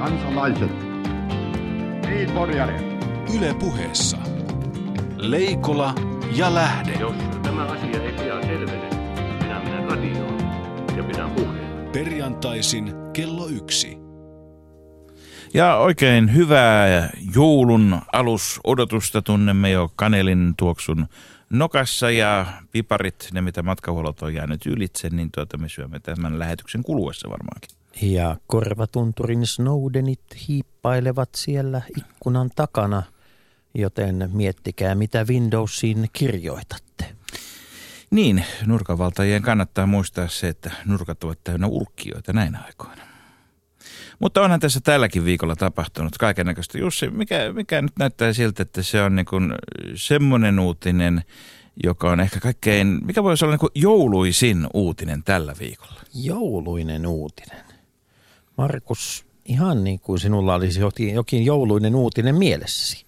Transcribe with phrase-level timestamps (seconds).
[0.00, 0.70] kansalaiset.
[2.08, 2.74] Niin, Porjari.
[3.36, 4.18] Yle puheessa.
[5.16, 5.94] Leikola
[6.36, 6.92] ja Lähde.
[6.92, 8.90] Jos tämä asia ei pian selvene,
[9.42, 10.38] minä menen radioon
[10.96, 11.90] ja pidän puheen.
[11.92, 13.98] Perjantaisin kello yksi.
[15.54, 21.06] Ja oikein hyvää joulun alusodotusta tunnemme jo kanelin tuoksun
[21.50, 26.82] nokassa ja piparit, ne mitä matkahuollot on jäänyt ylitse, niin tuota me syömme tämän lähetyksen
[26.82, 27.79] kuluessa varmaankin.
[28.02, 33.02] Ja korvatunturin Snowdenit hiippailevat siellä ikkunan takana,
[33.74, 37.04] joten miettikää mitä Windowsiin kirjoitatte.
[38.10, 43.02] Niin, nurkavaltajien kannattaa muistaa se, että nurkat ovat täynnä urkkioita näinä aikoina.
[44.18, 46.78] Mutta onhan tässä tälläkin viikolla tapahtunut kaiken näköistä.
[46.78, 49.52] Jussi, mikä, mikä nyt näyttää siltä, että se on niin kuin
[49.94, 51.24] semmoinen uutinen,
[51.84, 56.00] joka on ehkä kaikkein, mikä voisi olla niin kuin jouluisin uutinen tällä viikolla?
[56.14, 57.69] Jouluinen uutinen.
[58.60, 63.04] Markus, ihan niin kuin sinulla olisi jokin, jokin jouluinen uutinen mielessäsi.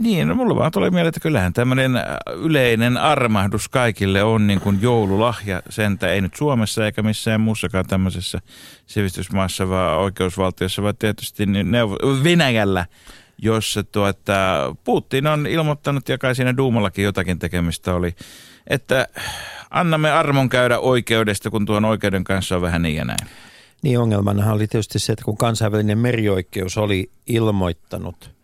[0.00, 1.92] Niin, no mulla vaan tulee mieleen, että kyllähän tämmöinen
[2.36, 5.62] yleinen armahdus kaikille on niin kuin joululahja.
[5.68, 8.40] Sentä ei nyt Suomessa eikä missään muussakaan tämmöisessä
[8.86, 12.86] sivistysmaassa, vaan oikeusvaltiossa, vaan tietysti niin neuvo- Venäjällä,
[13.38, 14.34] jossa tuota,
[14.84, 18.14] Putin on ilmoittanut, ja kai siinä Duumallakin jotakin tekemistä oli,
[18.66, 19.08] että
[19.70, 23.28] annamme armon käydä oikeudesta, kun tuon oikeuden kanssa on vähän niin ja näin.
[23.82, 28.30] Niin ongelmanahan oli tietysti se, että kun kansainvälinen merioikeus oli ilmoittanut–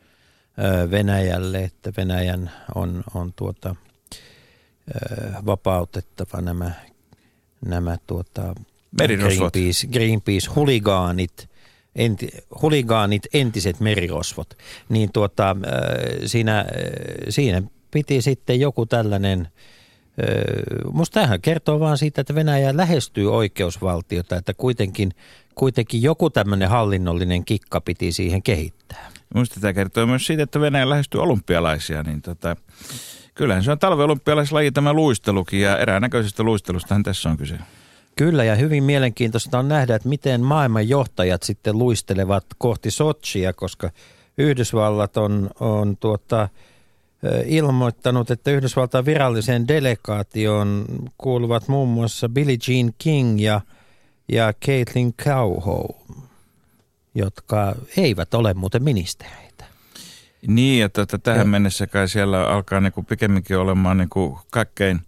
[0.91, 3.77] Venäjälle, että Venäjän on, on tuota,
[5.47, 6.70] vapautettava nämä,
[7.67, 8.55] nämä tuota,
[8.97, 11.48] Greenpeace, Greenpeace-huligaanit,
[11.97, 12.28] enti,
[12.62, 14.58] huligaanit, entiset merirosvot,
[14.89, 15.56] niin tuota,
[16.27, 16.64] siinä,
[17.28, 19.48] siinä piti sitten joku tällainen
[20.92, 25.11] Musta tämähän kertoo vaan siitä, että Venäjä lähestyy oikeusvaltiota, että kuitenkin,
[25.55, 29.11] kuitenkin joku tämmöinen hallinnollinen kikka piti siihen kehittää.
[29.34, 32.56] Minusta tämä kertoo myös siitä, että Venäjä lähestyy olympialaisia, niin tota,
[33.34, 37.55] kyllähän se on talveolympialaislaji tämä luistelukin ja eräänäköisestä luistelustahan tässä on kyse.
[38.17, 43.90] Kyllä ja hyvin mielenkiintoista on nähdä, että miten maailman johtajat sitten luistelevat kohti Sochia, koska
[44.39, 46.48] Yhdysvallat on, on tuota,
[47.46, 50.84] ilmoittanut, että Yhdysvaltain viralliseen delegaatioon
[51.18, 53.61] kuuluvat muun muassa Billie Jean King ja,
[54.29, 55.95] ja Caitlin Cowhoe
[57.18, 59.64] jotka eivät ole muuten ministereitä.
[60.46, 61.45] Niin, että, että tähän ja.
[61.45, 65.01] mennessä kai siellä alkaa niin kuin pikemminkin olemaan niin kuin kaikkein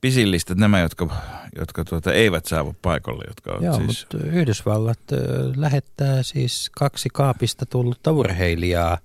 [0.00, 1.08] pisillistä nämä, jotka,
[1.58, 3.24] jotka tuota, eivät saavu paikalle.
[3.28, 4.06] Jotka Joo, siis...
[4.12, 5.18] mutta Yhdysvallat äh,
[5.56, 8.98] lähettää siis kaksi kaapista tullutta urheilijaa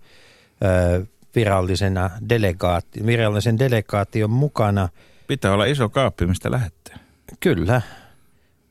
[1.36, 4.90] virallisena delegaati, virallisen delegaation mukana.
[5.28, 6.98] Pitää olla iso kaappi, mistä lähettää.
[7.40, 7.82] Kyllä.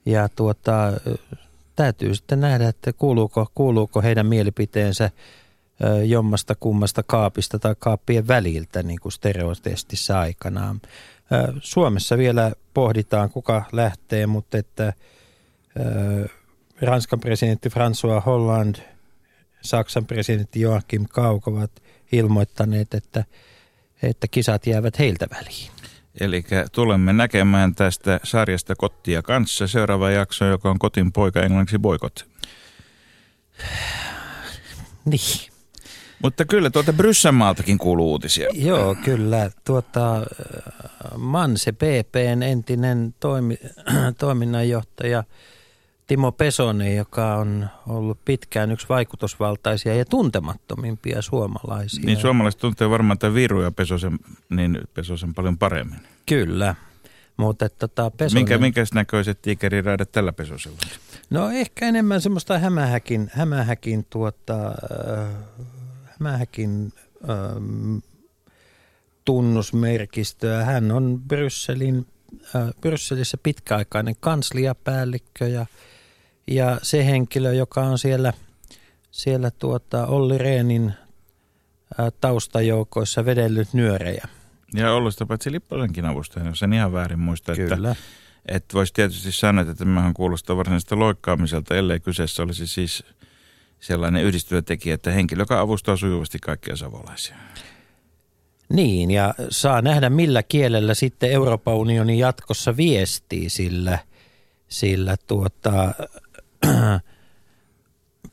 [0.06, 0.92] Ja tuota,
[1.76, 5.10] täytyy sitten nähdä, että kuuluuko, kuuluuko heidän mielipiteensä
[6.04, 10.80] jommasta kummasta kaapista tai kaappien väliltä niin kuin stereotestissä aikanaan.
[11.60, 14.92] Suomessa vielä pohditaan, kuka lähtee, mutta että
[16.80, 18.78] Ranskan presidentti François Hollande,
[19.60, 21.70] Saksan presidentti Joachim Kauk ovat
[22.12, 23.24] ilmoittaneet, että,
[24.02, 25.70] että kisat jäävät heiltä väliin.
[26.20, 32.26] Eli tulemme näkemään tästä sarjasta Kottia kanssa seuraava jakso, joka on Kotin poika, englanniksi boikot.
[35.04, 35.50] Niin.
[36.22, 38.48] Mutta kyllä tuota Bryssämaaltakin kuuluu uutisia.
[38.52, 39.50] Joo, kyllä.
[39.64, 40.26] Tuota,
[41.16, 43.58] Manse PPn entinen toimi,
[44.18, 45.24] toiminnanjohtaja–
[46.08, 52.04] Timo Pesonen, joka on ollut pitkään yksi vaikutusvaltaisia ja tuntemattomimpia suomalaisia.
[52.04, 54.18] Niin suomalaiset tuntee varmaan tämän Viru ja Pesosen,
[54.50, 56.00] niin Pesosen paljon paremmin.
[56.26, 56.74] Kyllä.
[57.36, 58.40] Mutta että tota Pesonen...
[58.40, 60.78] Minkä, minkäs näköiset tiikeriraidat tällä Pesosella?
[61.30, 65.28] No ehkä enemmän semmoista hämähäkin, hämähäkin, tuota, äh,
[66.04, 66.92] hämähäkin
[67.22, 68.02] äh,
[69.24, 70.64] tunnusmerkistöä.
[70.64, 72.06] Hän on Brysselin,
[72.56, 75.66] äh, Brysselissä pitkäaikainen kansliapäällikkö ja–
[76.48, 78.32] ja se henkilö, joka on siellä,
[79.10, 80.92] siellä tuota Olli Reenin
[82.20, 84.28] taustajoukoissa vedellyt nyörejä.
[84.74, 87.54] Ja ollut sitä paitsi Lipposenkin avustajana, jos en ihan väärin muista.
[87.54, 87.90] Kyllä.
[87.90, 88.02] Että,
[88.48, 93.04] että voisi tietysti sanoa, että tämähän kuulostaa varsinaisesta loikkaamiselta, ellei kyseessä olisi siis
[93.80, 97.36] sellainen yhdistyötekijä, että henkilö, joka avustaa sujuvasti kaikkia savolaisia.
[98.68, 103.98] Niin, ja saa nähdä millä kielellä sitten Euroopan unioni jatkossa viestii, sillä,
[104.68, 105.94] sillä tuota,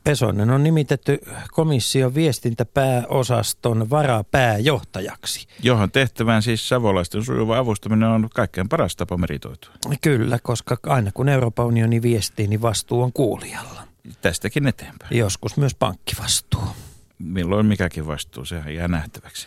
[0.04, 1.18] Pesonen on nimitetty
[1.52, 5.46] komission viestintäpääosaston varapääjohtajaksi.
[5.62, 9.72] Johon tehtävään siis savolaisten sujuva avustaminen on kaikkein paras tapa meritoitua.
[10.00, 13.82] Kyllä, koska aina kun Euroopan unioni viestii, niin vastuu on kuulijalla.
[14.22, 15.18] Tästäkin eteenpäin.
[15.18, 16.62] Joskus myös pankkivastuu.
[17.18, 19.46] Milloin mikäkin vastuu, sehän jää nähtäväksi.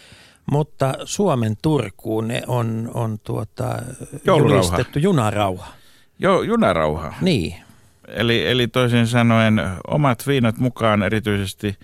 [0.52, 3.80] Mutta Suomen Turkuun on, on tuota,
[4.26, 5.68] julistettu junarauha.
[6.20, 7.14] Joo, junarauha.
[7.22, 7.56] Niin.
[8.14, 11.78] Eli, eli toisin sanoen omat viinat mukaan erityisesti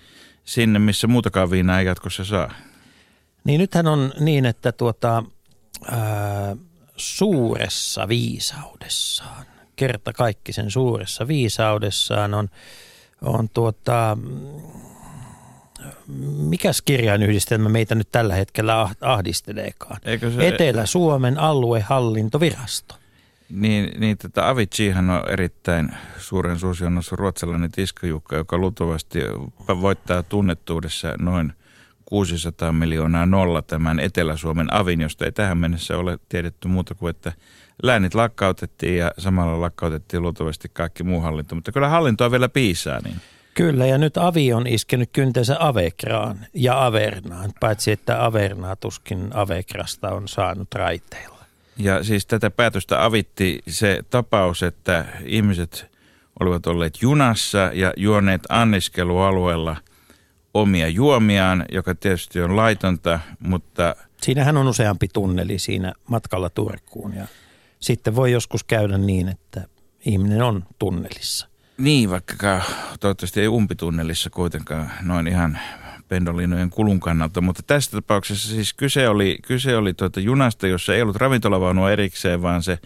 [0.44, 2.54] sinne, missä muutakaan viinaa ei jatkossa saa.
[3.44, 5.22] Niin nythän on niin, että tuota,
[5.90, 6.56] ää,
[6.96, 9.46] suuressa viisaudessaan,
[9.76, 12.48] kerta kaikki sen suuressa viisaudessaan on,
[13.22, 14.18] on tuota,
[16.36, 20.00] mikäs kirjainyhdistelmä meitä nyt tällä hetkellä ah, ahdisteleekaan?
[20.04, 20.48] Eikö se...
[20.48, 22.94] Etelä-Suomen aluehallintovirasto.
[23.50, 25.88] Niin, niin tätä Aviciihan on erittäin
[26.18, 29.18] suuren suosion ruotsalainen tiskajukka, joka luultavasti
[29.68, 31.52] voittaa tunnettuudessa noin
[32.04, 37.32] 600 miljoonaa nolla tämän Etelä-Suomen avin, josta ei tähän mennessä ole tiedetty muuta kuin, että
[37.82, 41.54] läänit lakkautettiin ja samalla lakkautettiin luultavasti kaikki muu hallinto.
[41.54, 43.00] Mutta kyllä hallintoa vielä piisaa.
[43.04, 43.16] Niin.
[43.54, 50.08] Kyllä, ja nyt Avi on iskenyt kyntensä Avekraan ja Avernaan, paitsi että Avernaa tuskin Avekrasta
[50.08, 51.35] on saanut raiteilla.
[51.78, 55.86] Ja siis tätä päätöstä avitti se tapaus, että ihmiset
[56.40, 59.76] olivat olleet junassa ja juoneet anniskelualueella
[60.54, 63.96] omia juomiaan, joka tietysti on laitonta, mutta...
[64.22, 67.26] Siinähän on useampi tunneli siinä matkalla Turkuun ja
[67.80, 69.64] sitten voi joskus käydä niin, että
[70.06, 71.48] ihminen on tunnelissa.
[71.78, 72.62] Niin, vaikka
[73.00, 75.58] toivottavasti ei umpitunnelissa kuitenkaan noin ihan
[76.08, 81.02] pendolinojen kulun kannalta, mutta tässä tapauksessa siis kyse oli, kyse oli tuota junasta, jossa ei
[81.02, 82.78] ollut ravintolavaunua erikseen, vaan se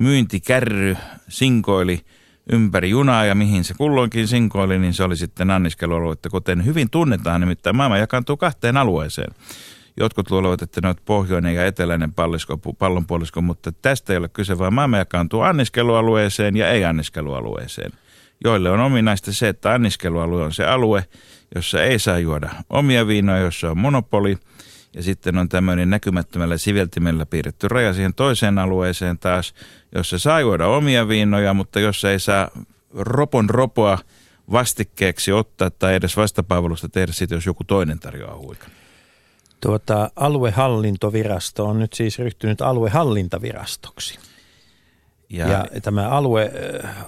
[0.00, 0.96] myyntikärry
[1.28, 2.00] sinkoili
[2.52, 7.40] ympäri junaa ja mihin se kulloinkin sinkoili, niin se oli sitten anniskelualuetta, kuten hyvin tunnetaan,
[7.40, 9.34] nimittäin maailma jakaantuu kahteen alueeseen.
[9.96, 14.58] Jotkut luulevat, että ne ovat pohjoinen ja eteläinen pallisko, pallonpuolisko, mutta tästä ei ole kyse,
[14.58, 17.92] vaan maailma jakaantuu anniskelualueeseen ja ei-anniskelualueeseen
[18.44, 21.04] joille on ominaista se, että anniskelualue on se alue,
[21.54, 24.38] jossa ei saa juoda omia viinoja, jossa on monopoli.
[24.94, 29.54] Ja sitten on tämmöinen näkymättömällä siveltimellä piirretty raja siihen toiseen alueeseen taas,
[29.94, 32.50] jossa saa juoda omia viinoja, mutta jossa ei saa
[32.94, 33.98] ropon ropoa
[34.52, 38.70] vastikkeeksi ottaa tai edes vastapalvelusta tehdä sitä, jos joku toinen tarjoaa huikan.
[39.60, 44.18] Tuota, aluehallintovirasto on nyt siis ryhtynyt aluehallintavirastoksi.
[45.30, 46.52] Ja, ja tämä alue,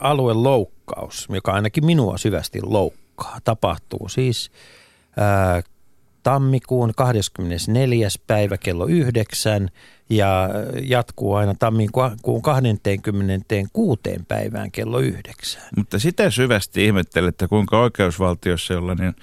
[0.00, 3.06] alueloukkaus, joka ainakin minua syvästi loukkaa,
[3.45, 4.51] tapahtuu siis
[5.17, 5.63] ää,
[6.23, 8.09] tammikuun 24.
[8.27, 9.69] päivä kello 9
[10.11, 10.49] ja
[10.83, 14.01] jatkuu aina tammikuun 26.
[14.29, 15.63] päivään kello 9.
[15.77, 19.15] Mutta sitä syvästi ihmettelen, että kuinka oikeusvaltiossa, jolla niin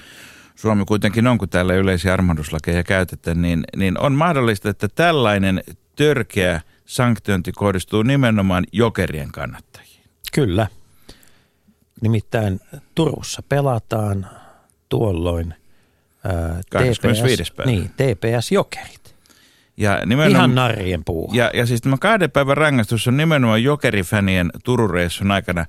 [0.55, 5.63] Suomi kuitenkin on, kun täällä yleisiä armahduslakeja käytetään, niin, niin on mahdollista, että tällainen
[5.95, 10.03] törkeä– sanktiointi kohdistuu nimenomaan jokerien kannattajiin.
[10.33, 10.67] Kyllä.
[12.03, 12.59] Nimittäin
[12.95, 14.27] Turussa pelataan
[14.89, 15.53] tuolloin
[16.23, 17.43] ää, 25.
[17.43, 17.71] TPS, päivä.
[17.71, 19.15] Niin, TPS-jokerit.
[19.77, 21.29] Ja nimenomaan, Ihan narrien puu.
[21.33, 25.65] Ja, ja siis tämä kahden päivän rangaistus on nimenomaan jokerifänien Turureissun aikana.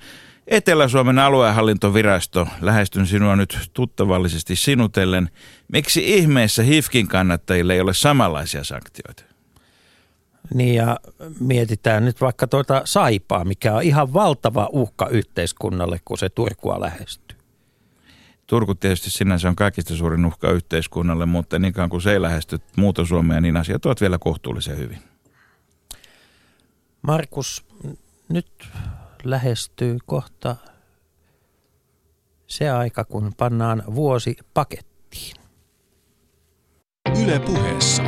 [0.47, 5.31] Etelä-Suomen aluehallintovirasto, lähestyn sinua nyt tuttavallisesti sinutellen.
[5.73, 9.34] Miksi ihmeessä HIFKin kannattajille ei ole samanlaisia sanktioita?
[10.55, 10.97] Niin ja
[11.41, 17.39] mietitään nyt vaikka tuota saipaa, mikä on ihan valtava uhka yhteiskunnalle, kun se Turkua lähestyy.
[18.47, 23.05] Turku tietysti sinänsä on kaikista suurin uhka yhteiskunnalle, mutta niin kuin se ei lähesty muuta
[23.05, 24.99] Suomea, niin asiat ovat vielä kohtuullisen hyvin.
[27.03, 27.65] Markus,
[28.29, 28.69] nyt
[29.25, 30.57] lähestyy kohta
[32.47, 35.37] se aika, kun pannaan vuosi pakettiin.
[37.23, 38.03] Yle puheessa.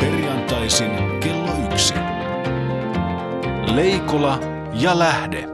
[0.00, 1.39] Perjantaisin kello.
[3.74, 4.40] Leikola
[4.72, 5.48] ja Lähde.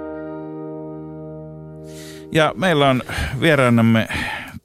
[2.33, 3.03] Ja meillä on
[3.41, 4.09] vieraanamme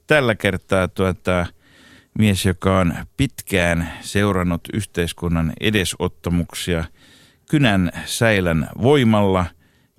[0.06, 1.46] tällä kertaa tuota,
[2.18, 6.84] mies, joka on pitkään seurannut yhteiskunnan edesottamuksia
[7.50, 9.46] kynän säilän voimalla,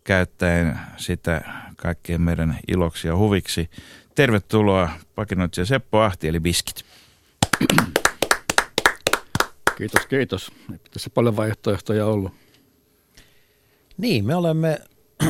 [0.04, 1.42] käyttäen sitä
[1.76, 3.70] kaikkien meidän iloksi ja huviksi.
[4.16, 6.86] Tervetuloa pakinoitsija Seppo Ahti eli Biskit.
[9.78, 10.52] Kiitos, kiitos.
[10.72, 12.43] Ei tässä paljon vaihtoehtoja ollut.
[13.98, 14.82] Niin, me olemme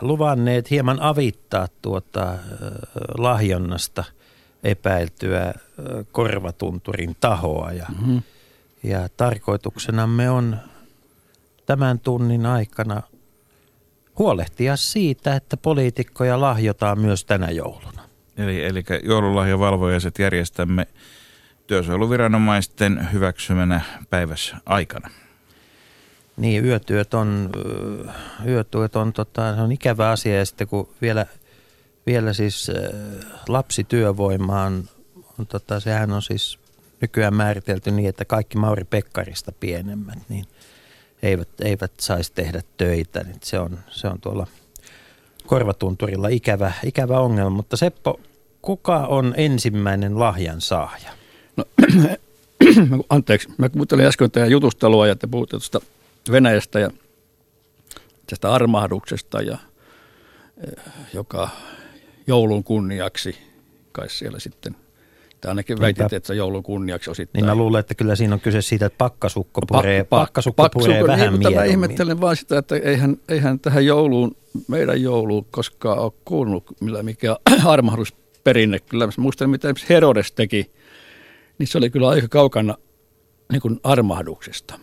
[0.00, 2.34] luvanneet hieman avittaa tuota
[3.18, 4.04] lahjonnasta
[4.64, 5.54] epäiltyä
[6.12, 8.22] korvatunturin tahoa ja, mm-hmm.
[8.82, 10.56] ja tarkoituksenamme on
[11.66, 13.02] tämän tunnin aikana
[14.18, 18.02] huolehtia siitä, että poliitikkoja lahjotaan myös tänä jouluna.
[18.36, 20.86] Eli, eli joululahjavalvojaiset järjestämme
[21.66, 25.10] työsuojeluviranomaisten hyväksymänä päivässä aikana.
[26.36, 27.50] Niin, yötyöt on,
[28.46, 31.26] yötyöt on, tota, on ikävä asia ja sitten kun vielä
[32.06, 32.70] vielä siis
[33.48, 34.88] lapsityövoimaan,
[35.38, 36.58] on, tota, sehän on siis
[37.00, 40.44] nykyään määritelty niin, että kaikki Mauri Pekkarista pienemmät, niin
[41.22, 43.22] eivät, eivät saisi tehdä töitä.
[43.22, 44.46] Niin se, on, se on tuolla
[45.46, 47.56] korvatunturilla ikävä, ikävä ongelma.
[47.56, 48.20] Mutta Seppo,
[48.62, 51.10] kuka on ensimmäinen lahjan saaja?
[51.56, 51.64] No,
[53.08, 55.80] anteeksi, mä kuuntelin äsken teidän jutustelua ja te puhutte tuosta
[56.32, 56.90] Venäjästä ja
[58.26, 59.58] tästä armahduksesta, ja,
[60.66, 61.48] eh, joka
[62.26, 63.38] joulun kunniaksi
[63.92, 64.76] kai siellä sitten
[65.44, 67.42] tai ainakin väitit, että se joulun kunniaksi osittain.
[67.42, 70.88] Niin mä luulen, että kyllä siinä on kyse siitä, että pakkasukko puree, pa, pakkasukko pakkasukko
[70.88, 74.36] puree vähän niin, mutta mä ihmettelen vaan sitä, että eihän, eihän tähän jouluun,
[74.68, 78.78] meidän jouluun koskaan ole kuulunut millä mikä armahdusperinne.
[78.78, 80.70] Kyllä mä muistan, mitä Herodes teki,
[81.58, 82.74] niin se oli kyllä aika kaukana
[83.52, 84.78] niin kuin armahduksesta.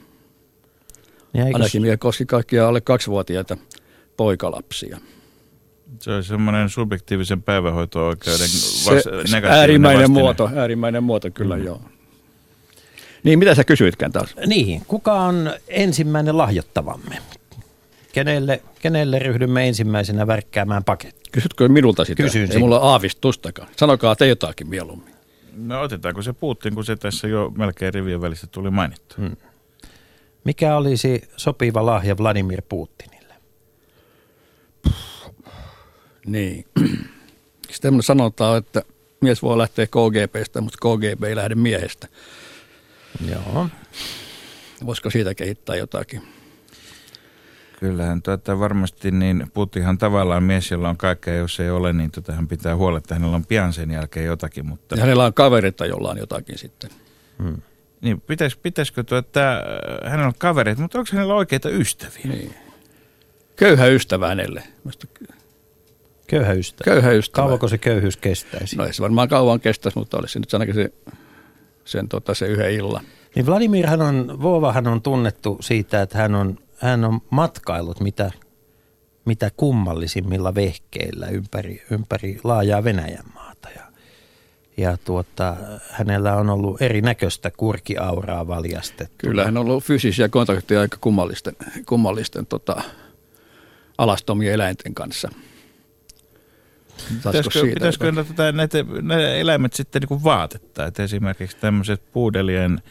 [1.33, 3.57] Ja Ainakin mikä koski kaikkia alle kaksivuotiaita
[4.17, 4.97] poikalapsia.
[5.99, 9.11] Se on semmoinen subjektiivisen päivähoito-oikeuden se,
[9.49, 10.21] äärimmäinen vastine.
[10.21, 11.63] muoto, äärimmäinen muoto kyllä mm.
[11.63, 11.81] joo.
[13.23, 14.35] Niin, mitä sä kysyitkään taas?
[14.45, 17.17] Niin, kuka on ensimmäinen lahjottavamme?
[18.13, 21.29] Kenelle, kenelle ryhdymme ensimmäisenä värkkäämään paketti?
[21.31, 22.23] Kysytkö minulta sitä?
[22.23, 23.67] Kysyn Ei mulla aavistustakaan.
[23.77, 25.13] Sanokaa te jotakin mieluummin.
[25.55, 29.15] No otetaanko se Putin, kun se tässä jo melkein rivien välissä tuli mainittu.
[29.17, 29.35] Hmm.
[30.43, 33.33] Mikä olisi sopiva lahja Vladimir Putinille?
[36.25, 36.65] Niin.
[37.71, 38.81] Sitten sanotaan, että
[39.21, 42.07] mies voi lähteä KGBstä, mutta KGB ei lähde miehestä.
[43.29, 43.67] Joo.
[44.85, 46.21] Voisiko siitä kehittää jotakin?
[47.79, 52.33] Kyllähän tuota, varmasti niin Putinhan tavallaan mies, jolla on kaikkea, jos ei ole, niin tota,
[52.33, 54.65] hän pitää huolta, että hänellä on pian sen jälkeen jotakin.
[54.65, 54.95] Mutta...
[54.95, 56.89] Ja hänellä on kaverita, jolla on jotakin sitten.
[57.43, 57.61] Hmm.
[58.01, 59.63] Niin, pitäis, pitäisikö tuo, että
[60.05, 62.25] hänellä on kaverit, mutta onko hänellä oikeita ystäviä?
[62.25, 62.55] Niin.
[63.55, 64.63] Köyhä ystävä hänelle.
[66.27, 66.91] Köyhä ystävä.
[66.91, 67.43] Köyhä ystävä.
[67.43, 68.75] Kauanko se köyhyys kestäisi?
[68.75, 70.93] No ei se varmaan kauan kestäisi, mutta olisi nyt ainakin se,
[71.85, 73.03] sen, tota, se yhden illan.
[73.35, 78.31] Niin Vladimirhan on, Vovahan on tunnettu siitä, että hän on, hän on matkailut mitä,
[79.25, 83.40] mitä kummallisimmilla vehkeillä ympäri, ympäri laajaa Venäjän maata.
[84.81, 85.55] Ja, tuota,
[85.89, 89.15] hänellä on ollut erinäköistä kurkiauraa valjastettu.
[89.17, 92.81] Kyllä hän on ollut fyysisiä kontakteja aika kummallisten, kummallisten tota,
[93.97, 95.29] alastomien eläinten kanssa–
[97.09, 100.85] Pitäisikö, pitäisikö näitä, näitä, näitä eläimet sitten niin vaatetta?
[100.85, 102.81] Että esimerkiksi tämmöiset puudelien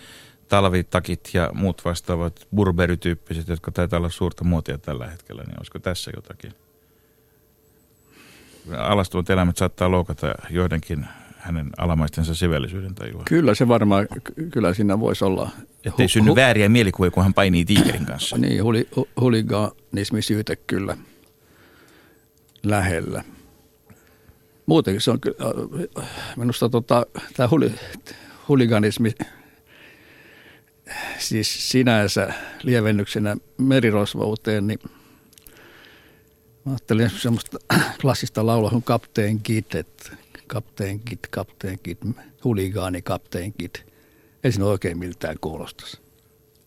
[0.48, 6.10] talvitakit ja muut vastaavat burberytyyppiset, jotka taitaa olla suurta muotia tällä hetkellä, niin olisiko tässä
[6.16, 6.54] jotakin?
[8.78, 11.06] Alastuvat eläimet saattaa loukata joidenkin
[11.40, 13.22] hänen alamaistensa sivellisyyden tajua.
[13.24, 14.06] Kyllä se varmaan,
[14.52, 15.50] kyllä siinä voisi olla.
[15.84, 18.38] Että ei synny hu- vääriä mielikuvia, kun hän painii tiikerin kanssa.
[18.38, 18.88] Niin, huli,
[19.20, 20.96] huliganismi syyte kyllä
[22.62, 23.24] lähellä.
[24.66, 25.36] Muutenkin se on kyllä,
[25.98, 27.06] äh, minusta tota,
[27.36, 27.72] tämä huli,
[28.48, 29.12] huliganismi
[31.18, 32.32] siis sinänsä
[32.62, 34.78] lievennyksenä merirosvouteen, niin
[36.64, 37.58] mä ajattelin semmoista
[38.00, 39.74] klassista laulua kuin Kapteen Kit,
[40.50, 41.98] että Kapteen Kit, Kapteen Kit,
[42.44, 43.86] huligaani Kapteen Kit.
[44.44, 46.00] Ei siinä oikein miltään kuulostaisi.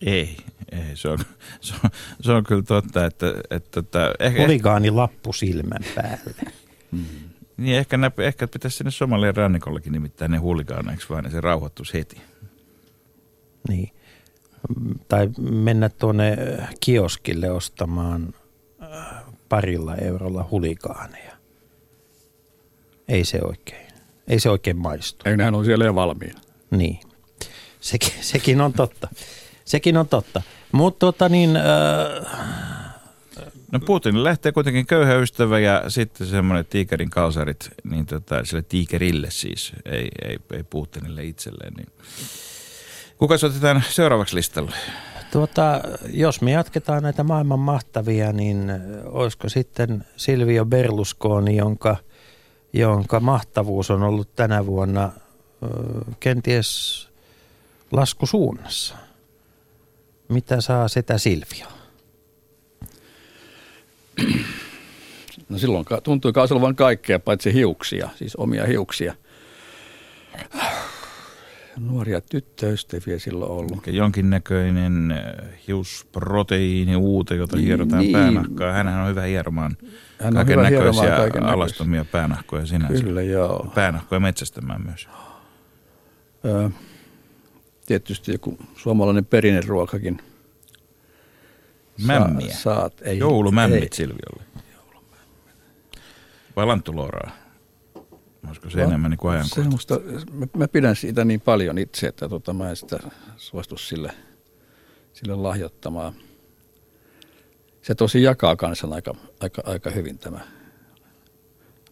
[0.02, 0.38] Ei,
[0.72, 1.20] ei se, on,
[1.62, 1.90] se, on,
[2.22, 3.30] se on kyllä totta, että...
[3.30, 6.52] että, että että ehkä, Huligaani lappu silmän päälle.
[6.92, 7.06] Hmm.
[7.58, 11.94] Niin ehkä, nä, ehkä pitäisi sinne Somalian rannikollekin nimittäin ne huuligaaneiksi vaan, niin se rauhoittuisi
[11.94, 12.18] heti.
[13.70, 13.90] Niin.
[15.08, 16.38] Tai mennä tuonne
[16.80, 18.34] kioskille ostamaan
[18.82, 21.33] äh, parilla eurolla huligaaneja.
[23.08, 23.88] Ei se oikein.
[24.28, 25.30] Ei se oikein maistu.
[25.30, 26.42] Ei nehän on siellä jo valmiina.
[26.72, 27.00] Niin.
[27.80, 29.08] Sekin, sekin on totta.
[29.66, 30.42] Sekin on totta.
[30.72, 31.64] Mutta tota niin, äh,
[33.74, 39.32] No Putin lähtee kuitenkin köyhä ystävä ja sitten semmoinen tiikerin kalsarit, niin tota, sille tiikerille
[39.32, 41.74] siis, ei, ei, ei Putinille itselleen.
[41.74, 41.88] Niin.
[43.18, 44.72] Kuka otetaan seuraavaksi listalle?
[45.32, 48.72] Tuota, jos me jatketaan näitä maailman mahtavia, niin
[49.06, 51.98] olisiko sitten Silvio Berlusconi, jonka,
[52.74, 55.12] jonka mahtavuus on ollut tänä vuonna
[56.20, 57.08] kenties
[57.92, 58.96] laskusuunnassa.
[60.30, 61.68] Mitä saa sitä Silvio?
[65.50, 69.16] No silloin tuntui kasvavan kaikkea, paitsi hiuksia, siis omia hiuksia.
[71.78, 73.88] Nuoria tyttöystäviä silloin ollut.
[73.88, 78.12] Jonkinnäköinen äh, hiusproteiini uute, jota niin, hierotaan niin.
[78.12, 78.74] päänahkaa.
[78.74, 79.78] Hänhän on hyvä hieromaan
[80.22, 83.04] Hän on hyvä näköisiä alastomia päänahkoja sinänsä.
[83.04, 83.72] Kyllä, joo.
[83.76, 85.08] Päänahkoja metsästämään myös.
[86.46, 86.70] Ö,
[87.86, 90.22] tietysti joku suomalainen perinneruokakin–
[92.06, 92.54] Mämmiä.
[92.54, 93.90] Sa, saat, ei, Joulumämmit ei.
[93.92, 94.44] Silviolle.
[96.56, 97.32] Vai lanttuloraa?
[98.48, 100.00] Olisiko se no, enemmän niin kuin Semmoista,
[100.32, 103.00] mä, mä, pidän siitä niin paljon itse, että tota, mä en sitä
[103.38, 104.12] suostu sille,
[105.14, 106.14] sille lahjoittamaan.
[107.82, 110.40] Se tosi jakaa kansan aika, aika, aika hyvin tämä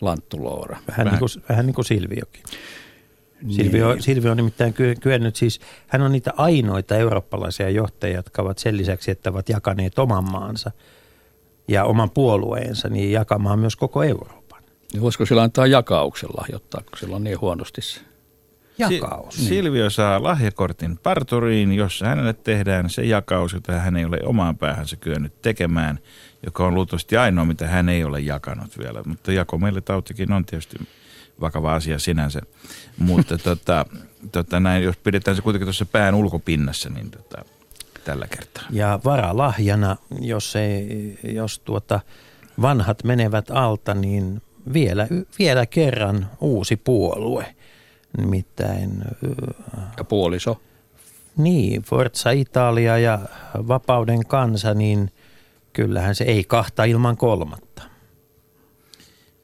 [0.02, 0.78] lanttuloora.
[0.88, 1.08] Vähän, vähän.
[1.08, 2.44] Niin kuin, vähän niin kuin Silviokin.
[3.50, 4.04] Silvio, niin.
[4.04, 9.12] Silvio on nimittäin kyennyt siis, hän on niitä ainoita eurooppalaisia johtajia, jotka ovat sen lisäksi,
[9.12, 10.72] että ovat jakaneet oman maansa
[11.68, 14.41] ja oman puolueensa, niin jakamaan myös koko Euroopan.
[14.94, 18.02] Niin voisiko sillä antaa jakauksen lahjoittaa, kun sillä on niin huonosti se?
[18.78, 19.36] Jakaus.
[19.36, 24.58] Si- Silvio saa lahjakortin parturiin, jossa hänelle tehdään se jakaus, jota hän ei ole omaan
[24.58, 26.00] päähänsä kyennyt tekemään,
[26.46, 29.04] joka on luultavasti ainoa, mitä hän ei ole jakanut vielä.
[29.06, 30.78] Mutta jako meille tautikin on tietysti
[31.42, 32.42] vakava asia sinänsä.
[32.98, 33.86] Mutta tota,
[34.32, 37.46] tota näin, jos pidetään se kuitenkin tuossa pään ulkopinnassa, niin tota,
[38.04, 38.64] tällä kertaa.
[38.70, 42.00] Ja varalahjana, jos, ei, jos tuota
[42.62, 44.42] vanhat menevät alta, niin
[44.74, 45.08] vielä,
[45.40, 47.56] vielä kerran uusi puolue.
[48.18, 49.04] Nimittäin...
[49.98, 50.62] Ja puoliso.
[51.38, 53.20] Niin, Forza Italia ja
[53.68, 55.12] Vapauden kansa, niin
[55.74, 57.84] kyllähän se ei kahta ilman kolmatta.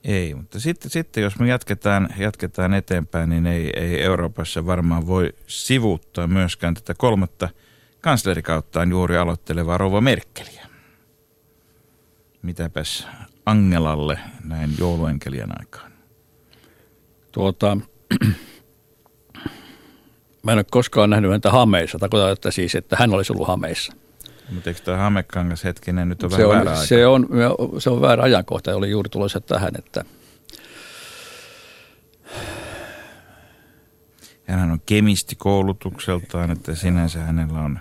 [0.03, 5.33] Ei, mutta sitten, sitten jos me jatketaan, jatketaan eteenpäin, niin ei, ei Euroopassa varmaan voi
[5.47, 7.49] sivuuttaa myöskään tätä kolmatta
[8.01, 10.67] kanslerikauttaan juuri aloittelevaa Rova Merkeliä.
[12.41, 13.07] Mitäpäs
[13.47, 15.91] Angelalle näin jouluenkelien aikaan?
[17.31, 17.77] Tuota,
[20.43, 21.99] mä en ole koskaan nähnyt häntä hameissa.
[21.99, 23.93] Tarkoitan, että siis, että hän olisi ollut hameissa.
[24.51, 26.75] Mutta eikö tämä hamekangas hetkinen nyt on se vähän on, väärä?
[26.85, 27.27] Se on,
[27.79, 30.05] se on väärä ajankohta oli juuri tulossa tähän, että
[34.47, 37.79] Hän on kemisti koulutukseltaan, että sinänsä hänellä on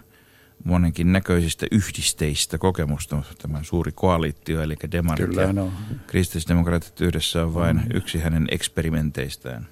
[0.67, 3.23] monenkin näköisistä yhdisteistä kokemusta.
[3.43, 5.73] Tämä suuri koalitio, eli demarit Kyllä, ja no.
[6.07, 7.83] kristillisdemokraatit yhdessä on vain mm.
[7.95, 9.69] yksi hänen eksperimenteistään.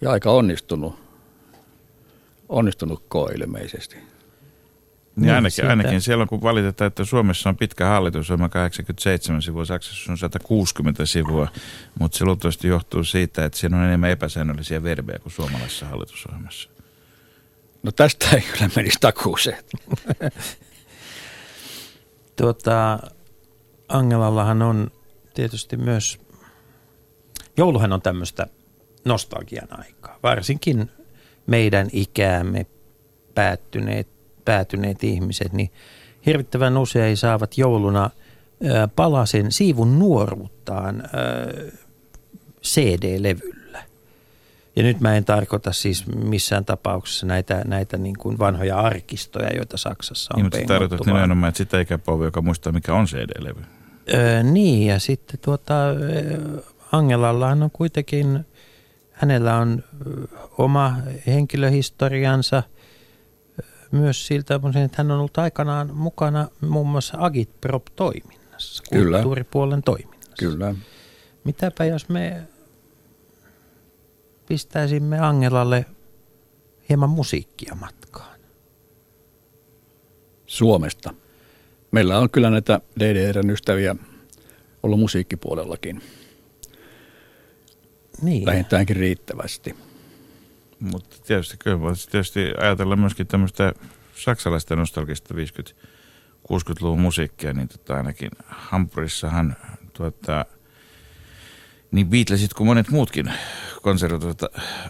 [0.00, 0.98] Ja aika onnistunut,
[2.48, 3.96] onnistunut koe ilmeisesti.
[3.96, 4.10] Niin,
[5.16, 10.18] niin ainakin, ainakin siellä kun valitetaan, että Suomessa on pitkä hallitusohjelma 87 sivua, Saksassa on
[10.18, 11.48] 160 sivua,
[11.98, 16.79] mutta se luultavasti johtuu siitä, että siinä on enemmän epäsäännöllisiä verbejä kuin suomalaisessa hallitusohjelmassa.
[17.82, 19.64] No tästä ei kyllä menisi takuuseen.
[22.36, 22.98] tuota,
[23.88, 24.90] Angelallahan on
[25.34, 26.20] tietysti myös,
[27.56, 28.46] jouluhan on tämmöistä
[29.04, 30.90] nostalgian aikaa, varsinkin
[31.46, 32.66] meidän ikäämme
[33.34, 34.08] päättyneet
[34.44, 35.70] päätyneet ihmiset, niin
[36.26, 38.10] hirvittävän usein saavat jouluna
[38.96, 41.02] palasen siivun nuoruuttaan
[42.62, 43.59] CD-levyllä.
[44.80, 49.76] Ja nyt mä en tarkoita siis missään tapauksessa näitä, näitä niin kuin vanhoja arkistoja, joita
[49.76, 53.62] Saksassa on niin, mutta tarkoitat nimenomaan, että sitä ikäpolvi, joka muistaa, mikä on CD-levy.
[54.14, 55.74] Öö, niin, ja sitten tuota,
[56.92, 58.46] Angelallahan on kuitenkin,
[59.12, 59.84] hänellä on
[60.58, 62.62] oma henkilöhistoriansa–
[63.90, 69.16] myös siltä, että hän on ollut aikanaan mukana muun muassa Agitprop-toiminnassa, Kyllä.
[69.16, 70.32] kulttuuripuolen toiminnassa.
[70.38, 70.74] Kyllä.
[71.44, 72.42] Mitäpä jos me
[74.50, 75.86] pistäisimme Angelalle
[76.88, 78.40] hieman musiikkia matkaan?
[80.46, 81.14] Suomesta.
[81.90, 83.96] Meillä on kyllä näitä DDRn ystäviä
[84.82, 86.02] ollut musiikkipuolellakin.
[88.22, 88.46] Niin.
[88.46, 89.76] Vähintäänkin riittävästi.
[90.80, 93.72] Mutta tietysti kyllä voisi tietysti ajatella myöskin tämmöistä
[94.14, 99.56] saksalaista nostalgista 50-60-luvun musiikkia, niin tota ainakin Hampurissahan
[99.92, 100.46] tuota,
[101.90, 103.32] niin Beatlesit kuin monet muutkin
[103.82, 104.42] konservatoriot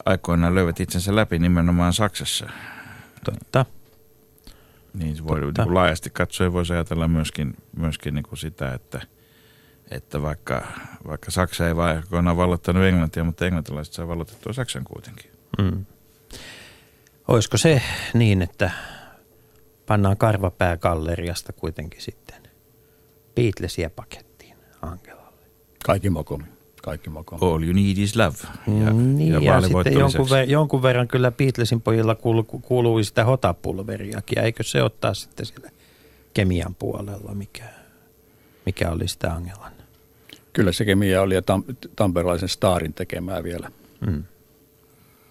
[0.05, 2.51] aikoinaan löivät itsensä läpi nimenomaan Saksassa.
[3.25, 3.67] Totta.
[4.95, 5.65] Niin se voi Totta.
[5.65, 9.01] Niin laajasti katsoen voisi ajatella myöskin, myöskin niin kuin sitä, että,
[9.91, 10.67] että vaikka,
[11.07, 15.31] vaikka Saksa ei vaan vallottanut Englantia, mutta englantilaiset saa vallotettua Saksan kuitenkin.
[15.59, 15.87] Mm.
[17.29, 17.83] Olisiko se
[18.15, 18.71] niin, että
[19.87, 22.43] pannaan karvapää galleriasta kuitenkin sitten
[23.35, 25.47] Beatlesia pakettiin Angelalle?
[25.87, 26.60] Kaikki mokomi.
[26.83, 27.41] Kaikki mokomi.
[27.43, 28.37] All you need is love.
[28.85, 33.05] Ja, mm, niin, ja, ja sitten jonkun, ver- jonkun verran kyllä Beatlesin pojilla kuuluu, kuuluu
[33.05, 34.39] sitä hotapulveriakin.
[34.39, 35.71] Eikö se ottaa sitten sillä
[36.35, 37.65] kemian puolella, mikä,
[38.67, 39.73] mikä oli sitä Angelan?
[40.53, 43.71] Kyllä se kemia oli ja tam- tamperalaisen staarin tekemää vielä.
[44.07, 44.25] Mm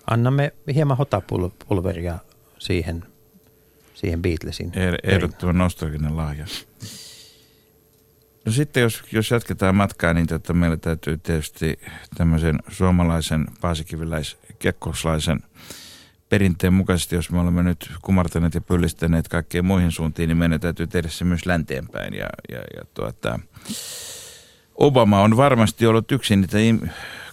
[0.10, 2.20] annamme hieman hotapulveria
[2.60, 3.04] siihen,
[3.94, 4.72] siihen Beatlesin.
[5.04, 6.46] Ehdottoman nostalginen lahja.
[8.46, 11.80] No sitten jos, jos jatketaan matkaa, niin tota, meillä täytyy tietysti
[12.16, 15.40] tämmöisen suomalaisen paasikiviläis-kekkoslaisen
[16.30, 20.88] perinteen mukaisesti, jos me olemme nyt kumartaneet ja pyllistäneet kaikkeen muihin suuntiin, niin meidän täytyy
[20.88, 22.14] tehdä se myös länteenpäin.
[22.14, 23.40] Ja, ja, ja tuota,
[24.76, 26.58] Obama on varmasti ollut yksi niitä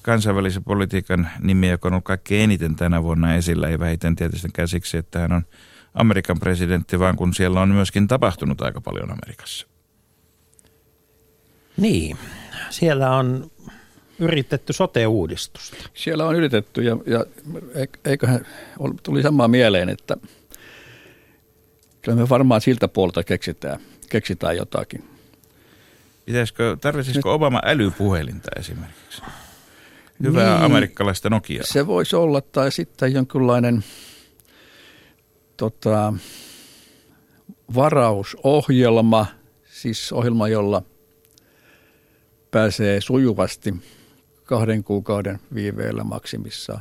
[0.03, 4.97] kansainvälisen politiikan nimi, joka on ollut kaikkein eniten tänä vuonna esillä, ei vähiten tietysti käsiksi,
[4.97, 5.43] että hän on
[5.95, 9.76] Amerikan presidentti, vaan kun siellä on myöskin tapahtunut aika paljon Amerikassa.
[11.77, 12.17] Niin,
[12.71, 13.51] siellä on
[14.19, 15.77] yritetty sote-uudistusta.
[15.95, 17.25] Siellä on yritetty ja, ja
[18.05, 18.47] eiköhän
[19.03, 20.17] tuli samaa mieleen, että
[22.03, 25.05] kyllä me varmaan siltä puolta keksitään, keksitään jotakin.
[26.27, 29.23] Pitäisikö, tarvitsisiko Obama älypuhelinta esimerkiksi?
[30.23, 31.63] Hyvää niin, amerikkalaista Nokia.
[31.65, 33.85] Se voisi olla, tai sitten jonkinlainen
[35.57, 36.13] tota,
[37.75, 39.27] varausohjelma,
[39.65, 40.83] siis ohjelma, jolla
[42.51, 43.75] pääsee sujuvasti
[44.45, 46.81] kahden kuukauden viiveellä maksimissa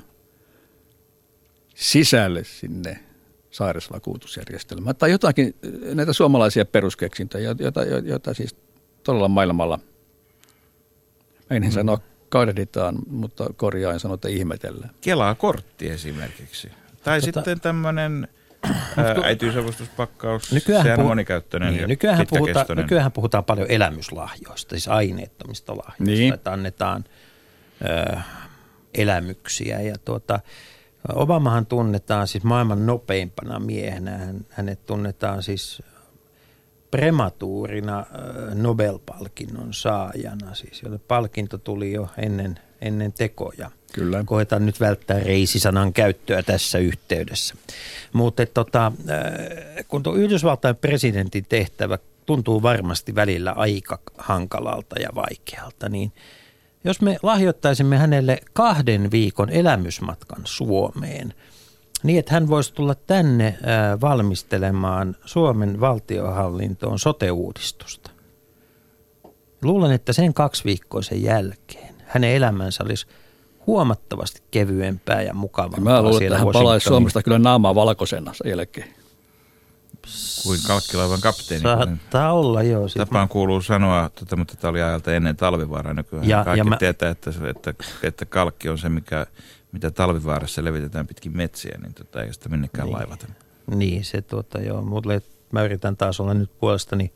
[1.76, 3.00] sisälle sinne
[3.52, 4.96] sairausvakuutusjärjestelmään.
[4.96, 5.56] Tai jotakin
[5.94, 8.56] näitä suomalaisia peruskeksintöjä, joita, joita, joita siis
[9.04, 9.80] todella maailmalla,
[11.50, 11.72] en mm.
[11.72, 11.98] sano
[12.30, 14.92] kadehditaan, mutta korjaan sanoa, että ihmetellään.
[15.02, 16.68] Kelaa kortti esimerkiksi.
[17.04, 18.28] Tai tota, sitten tämmöinen
[19.24, 25.74] äitiysavustuspakkaus, nykyään sehän on monikäyttöinen niin, ja nykyään puhutaan, nykyään puhutaan paljon elämyslahjoista, siis aineettomista
[25.74, 26.34] lahjoista, niin.
[26.34, 27.04] että annetaan
[28.14, 28.18] ö,
[28.94, 29.82] elämyksiä.
[29.82, 30.40] Ja tuota,
[31.14, 34.18] Obamahan tunnetaan siis maailman nopeimpana miehenä.
[34.18, 35.84] Hän, hänet tunnetaan siis
[36.92, 38.06] prematuurina
[38.54, 43.72] Nobel-palkinnon saajana, siis jolle palkinto tuli jo ennen, ennen tekoja.
[43.94, 44.24] Kyllä.
[44.26, 47.56] Koetan nyt välttää reisisanan käyttöä tässä yhteydessä.
[48.14, 48.92] Mutta tota,
[49.88, 56.12] kun tuo Yhdysvaltain presidentin tehtävä tuntuu varmasti välillä aika hankalalta ja vaikealta, niin
[56.84, 61.34] jos me lahjoittaisimme hänelle kahden viikon elämysmatkan Suomeen–
[62.06, 63.58] niin, että hän voisi tulla tänne
[64.02, 68.12] valmistelemaan Suomen valtiohallintoon sote-uudistusta.
[69.62, 73.08] Luulen, että sen kaksi sen jälkeen hänen elämänsä olisi
[73.68, 75.80] huomattavasti kevyempää ja mukavampaa.
[75.80, 78.88] Mä luulen, että hän palaisi Suomesta kyllä naamaa valkoisena sen jälkeen.
[80.44, 81.62] Kuin kalkkilaivan kapteeni.
[81.62, 82.88] Saattaa olla, joo.
[82.98, 86.30] Tapaan kuuluu sanoa, tota, mutta tämä oli ajalta ennen talvivaaraa nykyään.
[86.30, 86.78] Ja, Kaikki ja mä...
[86.78, 87.74] tietää, että, että,
[88.04, 89.26] että kalkki on se, mikä
[89.72, 92.98] mitä talvivaarassa levitetään pitkin metsiä, niin tota, ei sitä minnekään niin.
[92.98, 93.28] laivata.
[93.76, 94.82] Niin, se tuota joo.
[94.82, 97.14] Mulle, mä yritän taas olla nyt puolestani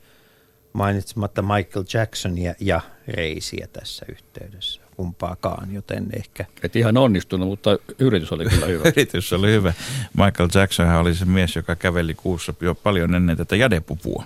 [0.74, 6.46] mainitsematta Michael Jacksonia ja Reisiä tässä yhteydessä kumpaakaan, joten ehkä...
[6.64, 8.84] Et ihan onnistunut, mutta yritys oli kyllä hyvä.
[8.96, 9.74] yritys oli hyvä.
[10.14, 14.26] Michael Jackson oli se mies, joka käveli kuussa jo paljon ennen tätä jadepupua.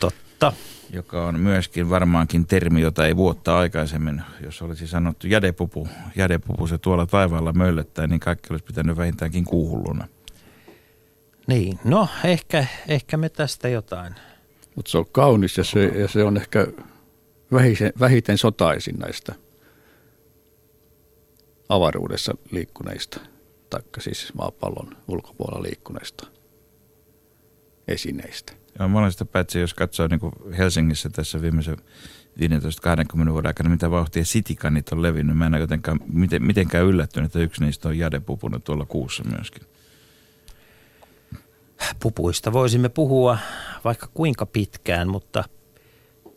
[0.00, 0.52] Totta
[0.92, 6.78] joka on myöskin varmaankin termi, jota ei vuotta aikaisemmin, jos olisi sanottu jädepupu, jädepupu se
[6.78, 10.08] tuolla taivaalla möllöttää, niin kaikki olisi pitänyt vähintäänkin kuuhulluna.
[11.46, 14.14] Niin, no ehkä, ehkä me tästä jotain.
[14.74, 16.66] Mutta se on kaunis ja se, ja se on ehkä
[17.52, 19.34] vähiten, vähiten sotaisin näistä
[21.68, 23.20] avaruudessa liikkuneista,
[23.70, 26.26] taikka siis maapallon ulkopuolella liikkuneista
[27.88, 28.52] esineistä.
[28.78, 31.76] Joo, mä olen sitä päätsi, jos katsoo niin kuin Helsingissä tässä viimeisen
[33.26, 35.36] 15-20 vuoden aikana, mitä vauhtia sitikanit on levinnyt.
[35.36, 39.24] Mä en ole jotenkaan, miten, mitenkään yllättynyt, että yksi niistä on Jade pupunut tuolla kuussa
[39.24, 39.62] myöskin.
[42.00, 43.38] Pupuista voisimme puhua
[43.84, 45.44] vaikka kuinka pitkään, mutta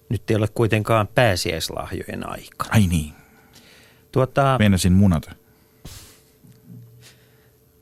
[0.09, 2.65] nyt ei ole kuitenkaan pääsiäislahjojen aika.
[2.69, 3.20] Ai niin.
[4.11, 5.31] Tuota, Meinasin munata.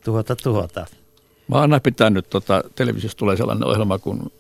[0.04, 0.86] Tuota, tuota.
[1.48, 4.32] Mä oon aina pitänyt, tota, televisiossa tulee sellainen ohjelma kuin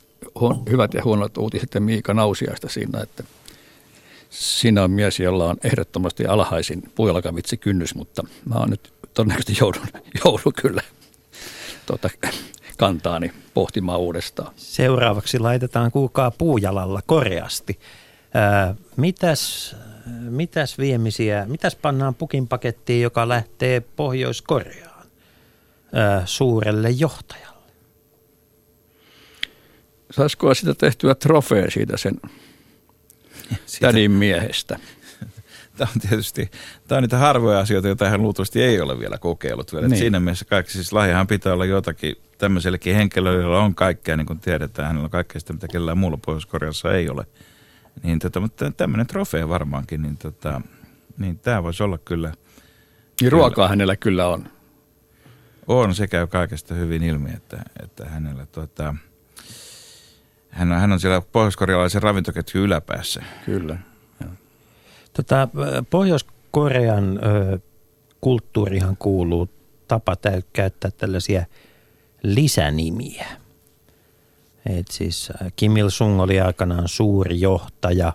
[0.69, 3.23] hyvät ja huonot uutiset ja Miika Nausiaista siinä, että
[4.29, 9.87] siinä on mies, jolla on ehdottomasti alhaisin puujalkavitsi kynnys, mutta mä oon nyt todennäköisesti joudun,
[10.25, 10.81] joudun kyllä
[11.85, 12.09] tuota,
[12.77, 14.53] kantaani pohtimaan uudestaan.
[14.55, 17.79] Seuraavaksi laitetaan kuukaa puujalalla koreasti.
[18.33, 19.75] Ää, mitäs,
[20.29, 25.07] mitäs viemisiä, mitäs pannaan pukin pakettiin, joka lähtee Pohjois-Koreaan
[26.25, 27.49] suurelle johtajalle?
[30.11, 32.15] saisiko sitä tehtyä trofea siitä sen
[33.65, 33.87] sitä.
[33.87, 34.79] tädin miehestä?
[35.77, 36.51] Tämä on tietysti,
[36.87, 39.87] tämä on niitä harvoja asioita, joita hän luultavasti ei ole vielä kokeillut vielä.
[39.87, 39.99] Niin.
[39.99, 44.39] Siinä mielessä kaikki, siis lahjahan pitää olla jotakin tämmöisellekin henkilölle, jolla on kaikkea, niin kuin
[44.39, 47.25] tiedetään, hänellä on kaikkea sitä, mitä kellään muulla pohjois ei ole.
[48.03, 50.61] Niin tota, mutta tämmöinen trofea varmaankin, niin, tota,
[51.17, 52.33] niin tämä voisi olla kyllä.
[53.21, 54.47] Niin ruokaa hänellä kyllä on.
[55.67, 58.95] On, se käy kaikesta hyvin ilmi, että, että hänellä tota,
[60.49, 63.23] hän on, hän on siellä pohjois-korealaisen ravintoketjun yläpäässä.
[63.45, 63.77] Kyllä.
[65.13, 65.47] Tota,
[65.89, 67.59] Pohjois-Korean ö,
[68.21, 69.49] kulttuurihan kuuluu
[69.87, 70.15] tapa
[70.53, 71.45] käyttää tällaisia
[72.23, 73.27] lisänimiä.
[74.65, 78.13] Et siis Kim Il-sung oli aikanaan suuri johtaja.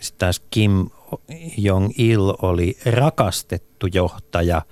[0.00, 0.90] Sitten taas Kim
[1.58, 4.62] Jong-il oli rakastettu johtaja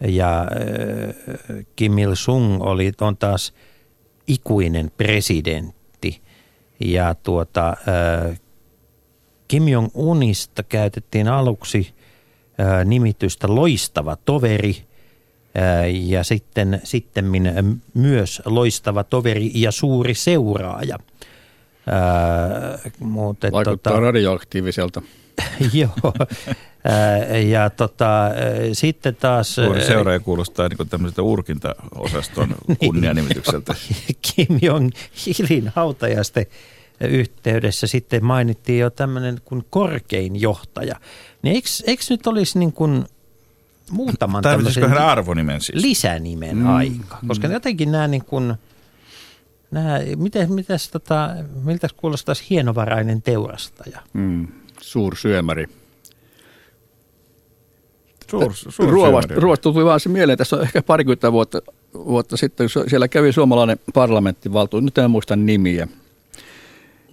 [0.00, 0.46] ja
[1.76, 3.52] Kim Il-sung oli, on taas
[4.26, 6.22] ikuinen presidentti.
[6.84, 7.76] Ja tuota,
[9.48, 11.94] Kim Jong-unista käytettiin aluksi
[12.84, 14.87] nimitystä loistava toveri
[15.90, 17.52] ja sitten sittemmin
[17.94, 20.98] myös loistava toveri ja suuri seuraaja.
[23.00, 25.02] mutta, Vaikuttaa tota, radioaktiiviselta.
[25.72, 26.12] joo.
[27.48, 28.30] ja tota,
[28.72, 29.54] sitten taas...
[29.54, 32.78] Suuri seuraaja kuulostaa niin tämmöiseltä urkintaosaston niin.
[32.78, 33.74] kunnianimitykseltä.
[34.26, 36.46] Kim Jong-ilin hautajaste
[37.00, 40.96] yhteydessä sitten mainittiin jo tämmöinen kuin korkein johtaja.
[41.42, 43.04] Niin eikö, eikö nyt olisi niin kuin
[43.90, 45.84] muutaman tämmöisen arvonimen siis?
[45.84, 46.66] lisänimen mm.
[46.66, 47.18] aika?
[47.28, 47.52] Koska mm.
[47.52, 48.54] jotenkin nämä niin kuin,
[49.70, 51.30] nämä, miten, mitäs tota,
[51.64, 54.00] miltä kuulostaisi hienovarainen teurastaja?
[54.12, 54.48] Mm.
[54.80, 55.66] Suursyömäri.
[58.30, 61.62] Suur, suur ruoasta, ruoasta tuli vaan se mieleen, tässä on ehkä parikymmentä vuotta,
[61.94, 65.88] vuotta sitten, kun siellä kävi suomalainen parlamenttivaltuus, nyt en muista nimiä.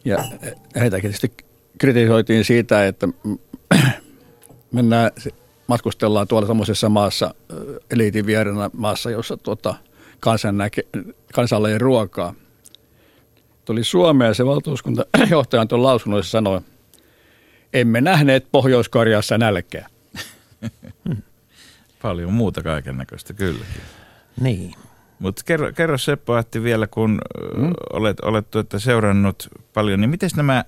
[0.05, 0.23] Ja
[0.75, 1.45] heitäkin tietysti
[1.77, 3.07] kritisoitiin siitä, että
[4.71, 5.11] mennään,
[5.67, 7.33] matkustellaan tuolla semmoisessa maassa,
[7.91, 9.75] eliitin vierellä maassa, jossa tuota,
[10.19, 10.87] kansan näke,
[11.33, 12.33] kansalle ei ruokaa.
[13.65, 16.61] Tuli Suomeen ja se valtuuskunta johtaja tuon lausunnoissa sanoi,
[17.73, 19.89] emme nähneet Pohjois-Koreassa nälkeä.
[22.01, 23.65] Paljon muuta kaiken näköistä, kyllä.
[24.41, 24.73] Niin.
[25.19, 27.21] Mutta kerro, kerro Seppo Ahti vielä, kun
[27.57, 27.73] mm.
[27.93, 30.65] olet, olet tuota seurannut paljon, niin miten nämä,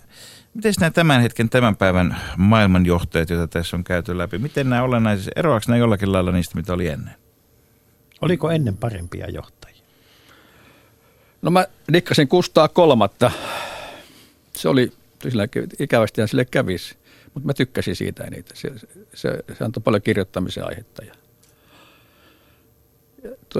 [0.57, 5.31] miten nämä tämän hetken, tämän päivän maailmanjohtajat, joita tässä on käyty läpi, miten nämä olennaisesti,
[5.35, 7.13] eroaako nämä jollakin lailla niistä, mitä oli ennen?
[8.21, 9.81] Oliko ennen parempia johtajia?
[11.41, 13.31] No mä dikkasin Kustaa kolmatta.
[14.53, 14.91] Se oli,
[15.23, 15.47] sillä
[15.79, 16.95] ikävästi sille kävisi,
[17.33, 18.57] mutta mä tykkäsin siitä eniten.
[18.57, 18.71] Se,
[19.13, 21.13] se, se antoi paljon kirjoittamisen aihetta ja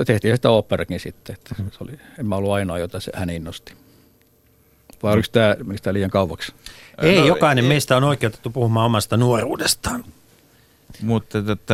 [0.05, 1.35] tehtiin sitä operakin sitten.
[1.35, 3.73] Että se oli, en mä ollut ainoa, jota se, hän innosti.
[5.03, 6.53] Vai oliko tämä, tämä liian kauaksi?
[7.01, 7.69] Ei, no, jokainen ei.
[7.69, 10.03] meistä on oikeutettu puhumaan omasta nuoruudestaan.
[11.01, 11.73] Mutta tota,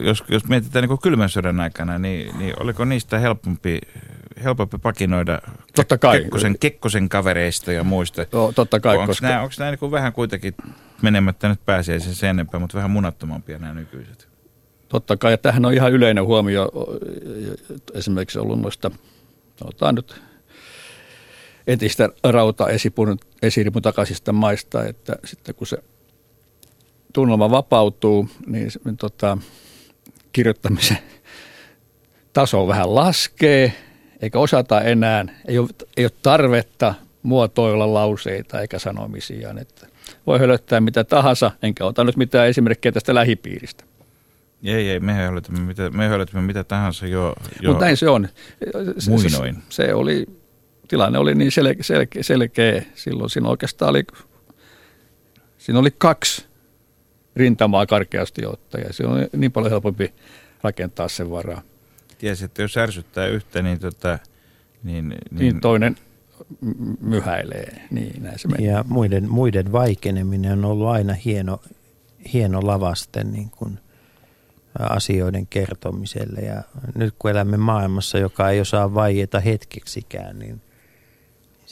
[0.00, 3.78] jos, jos mietitään niin kylmän sodan aikana, niin, niin oliko niistä helpompi,
[4.44, 5.42] helpompi pakinoida
[5.74, 6.20] totta kai.
[6.20, 8.26] Kekkosen, Kekkosen kavereista ja muista?
[8.32, 8.96] Joo, totta kai.
[8.96, 9.28] Onko koska...
[9.28, 10.54] nämä, onko nämä niin vähän kuitenkin
[11.02, 14.28] menemättä nyt pääsiäisen sen enempää, mutta vähän munattomampia nämä nykyiset?
[14.88, 16.70] Totta kai, että tähän on ihan yleinen huomio
[17.94, 18.90] esimerkiksi ollut noista,
[19.56, 20.22] sanotaan nyt
[21.66, 22.66] entistä rauta
[23.42, 25.78] esiripun takaisista maista, että sitten kun se
[27.12, 29.38] tunnelma vapautuu, niin tota,
[30.32, 30.98] kirjoittamisen
[32.32, 33.72] taso vähän laskee,
[34.22, 39.86] eikä osata enää, ei ole, ei ole tarvetta muotoilla lauseita eikä sanomisiaan, että
[40.26, 43.84] voi hölöttää mitä tahansa, enkä ota nyt mitään esimerkkejä tästä lähipiiristä.
[44.64, 48.28] Ei, ei, me höllötämme mitä, me mitä tahansa jo, jo Mutta näin se on.
[49.08, 49.54] Muinoin.
[49.54, 50.26] Se, se, oli,
[50.92, 53.30] tilanne oli niin sel, selkeä, selkeä silloin.
[53.30, 54.04] Siinä oikeastaan oli,
[55.58, 56.46] siinä oli kaksi
[57.36, 58.92] rintamaa karkeasti ottajia.
[58.92, 60.14] Se on niin paljon helpompi
[60.62, 61.62] rakentaa sen varaa.
[62.18, 64.18] Tiesi, että jos ärsyttää yhtä, niin, tota,
[64.82, 65.96] niin, niin, niin toinen
[67.00, 67.86] myhäilee.
[67.90, 68.72] Niin, näin se menee.
[68.72, 71.60] Ja muiden, muiden vaikeneminen on ollut aina hieno,
[72.32, 73.78] hieno lavasten niin kuin–
[74.78, 76.40] asioiden kertomiselle.
[76.40, 76.62] Ja
[76.94, 80.60] nyt kun elämme maailmassa, joka ei osaa vaieta hetkeksikään, niin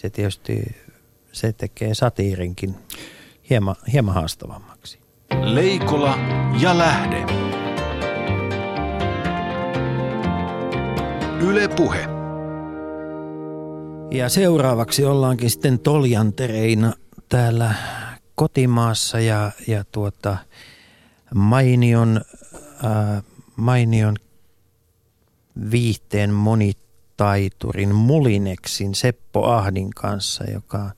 [0.00, 0.76] se tietysti
[1.32, 2.74] se tekee satiirinkin
[3.50, 4.98] hieman, hieman haastavammaksi.
[5.42, 6.18] Leikola
[6.60, 7.26] ja lähde.
[11.40, 12.06] Yle Puhe.
[14.10, 16.92] Ja seuraavaksi ollaankin sitten toljantereina
[17.28, 17.74] täällä
[18.34, 20.36] kotimaassa ja, ja tuota,
[21.34, 22.20] mainion
[22.84, 23.22] äh,
[23.56, 24.16] mainion
[25.70, 26.30] viihteen
[27.20, 30.90] monitaiturin Mulineksin Seppo Ahdin kanssa, joka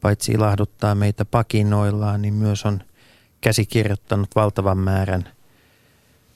[0.00, 2.80] paitsi ilahduttaa meitä pakinoillaan, niin myös on
[3.40, 5.28] käsikirjoittanut valtavan määrän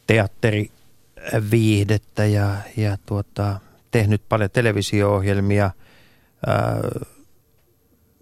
[0.06, 5.70] teatteriviihdettä ja, ja tuota, tehnyt paljon televisio-ohjelmia.
[6.46, 6.72] Ää, äh,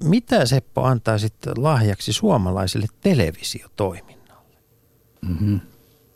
[0.04, 4.56] mitä Seppo antaisit lahjaksi suomalaiselle televisiotoiminnalle?
[5.22, 5.60] Mm-hmm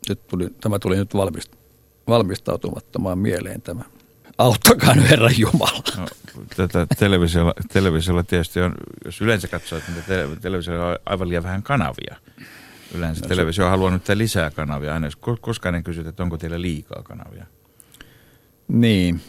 [0.09, 1.51] nyt tuli, tämä tuli nyt valmist,
[2.07, 3.83] valmistautumattomaan mieleen tämä.
[4.37, 5.83] Auttakaa nyt Herran Jumala.
[5.97, 6.07] No,
[6.55, 8.73] tätä televisiolla, televisiolla tietysti on,
[9.05, 12.15] jos yleensä katsoo, että te, televisiolla on aivan liian vähän kanavia.
[12.95, 16.61] Yleensä no, televisio on halunnut lisää kanavia aina, jos koskaan en kysy, että onko teillä
[16.61, 17.45] liikaa kanavia.
[18.67, 19.21] Niin.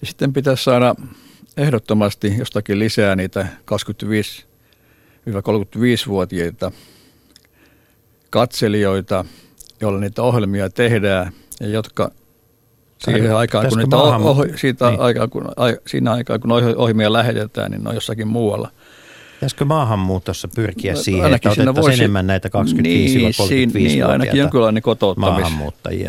[0.00, 0.94] Ja sitten pitäisi saada
[1.56, 3.46] ehdottomasti jostakin lisää niitä
[5.30, 6.72] 25-35-vuotiaita
[8.30, 9.24] katselijoita,
[9.80, 12.10] joilla niitä ohjelmia tehdään ja jotka
[12.98, 15.00] siihen aikaan, kun niitä ohi, siitä niin.
[15.00, 18.70] aikaa, kun, a, siinä aikaa, kun ohjelmia lähetetään, niin ne on jossakin muualla.
[19.34, 22.50] Pitäisikö maahanmuutossa pyrkiä no, siihen, että otettaisiin voisi, enemmän näitä 25-35
[23.50, 25.48] Niin, niin ainakin jonkinlainen kotouttamis,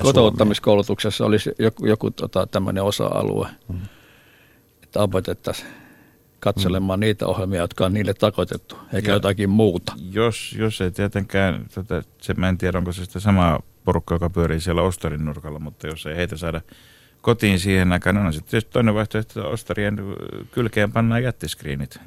[0.02, 3.80] kotouttamiskoulutuksessa olisi joku, joku tota, tämmöinen osa-alue, hmm.
[4.84, 5.68] että opetettaisiin
[6.40, 7.02] katselemaan hmm.
[7.02, 9.94] niitä ohjelmia, jotka on niille takoitettu, eikä ja jotakin muuta.
[10.12, 14.30] Jos, jos ei tietenkään, tota, se, mä en tiedä onko se sitä samaa porukka, joka
[14.30, 16.62] pyörii siellä Ostarin nurkalla, mutta jos ei heitä saada
[17.22, 19.98] kotiin siihen aikaan, niin on sitten toinen vaihtoehto, että Ostarien
[20.52, 22.00] kylkeen pannaan jättiskriinit.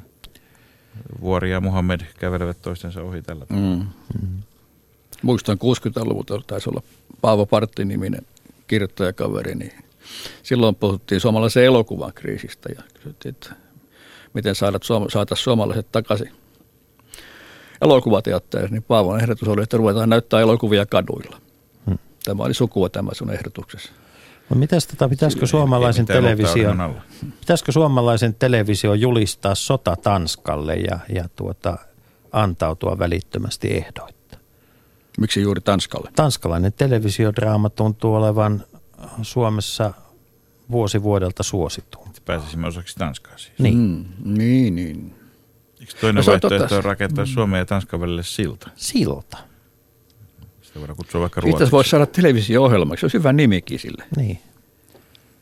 [1.21, 3.77] Vuori ja Muhammed kävelevät toistensa ohi tällä tavalla.
[3.77, 3.87] Mm.
[4.23, 4.42] Mm.
[5.23, 6.83] Muistan 60-luvulta, taisi olla
[7.21, 8.27] Paavo Partti-niminen
[8.66, 9.73] kirjoittajakaveri, niin
[10.42, 13.55] silloin puhuttiin suomalaisen elokuvan kriisistä ja kysyttiin, että
[14.35, 16.33] miten saataisiin suomalaiset takaisin
[17.81, 21.42] elokuvateattereihin, niin Paavon ehdotus oli, että ruvetaan näyttää elokuvia kaduilla.
[22.25, 23.93] Tämä oli sukua tämä sun ehdotuksessa.
[24.51, 26.75] No mitäs tota, pitäisikö suomalaisen televisio,
[27.41, 31.79] pitäisikö suomalaisen televisio julistaa sota Tanskalle ja, ja tuota,
[32.33, 34.39] antautua välittömästi ehdoitta?
[35.19, 36.11] Miksi juuri Tanskalle?
[36.17, 38.65] Tanskalainen televisiodraama tuntuu olevan
[39.23, 39.93] Suomessa
[40.71, 42.09] vuosi vuodelta suosituun.
[42.25, 43.59] Pääsisimme osaksi Tanskaa siis.
[43.59, 43.79] Niin.
[43.79, 44.05] Mm,
[44.39, 45.15] niin, niin.
[45.81, 48.71] Eikö toinen no, vaihtoehto on rakentaa Suomen ja Tanskan välille silta?
[48.77, 49.39] Silta.
[50.73, 51.73] Sitä voidaan kutsua vaikka Ruotsiksi.
[51.73, 54.05] voisi saada televisio-ohjelmaksi, se olisi hyvä nimikin sille.
[54.17, 54.39] Niin.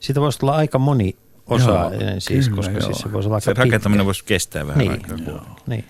[0.01, 1.17] Siitä voisi olla aika moni
[1.47, 2.83] osa, joo, siis, kyllä, koska joo.
[2.83, 5.17] siis se voisi olla Se rakentaminen voisi kestää vähän niin, aikaa.
[5.27, 5.41] Joo.
[5.67, 5.85] Niin.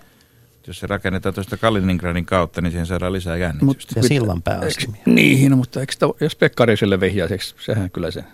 [0.66, 3.64] Jos se rakennetaan tuosta Kaliningradin kautta, niin siihen saadaan lisää jännitystä.
[3.64, 5.02] Mut, ja sillan pääasemia.
[5.06, 8.24] Niin, mutta eikö sitä, jos Pekkariselle vihjaiseksi, sehän kyllä se...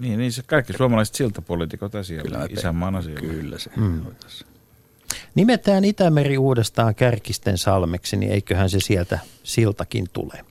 [0.00, 3.20] Niin, niin se kaikki suomalaiset siltapoliitikot asioilla, kyllä isänmaan asioilla.
[3.20, 4.02] Kyllä se mm.
[5.34, 10.44] Nimetään Itämeri uudestaan Kärkisten salmeksi, niin eiköhän se sieltä siltakin tule.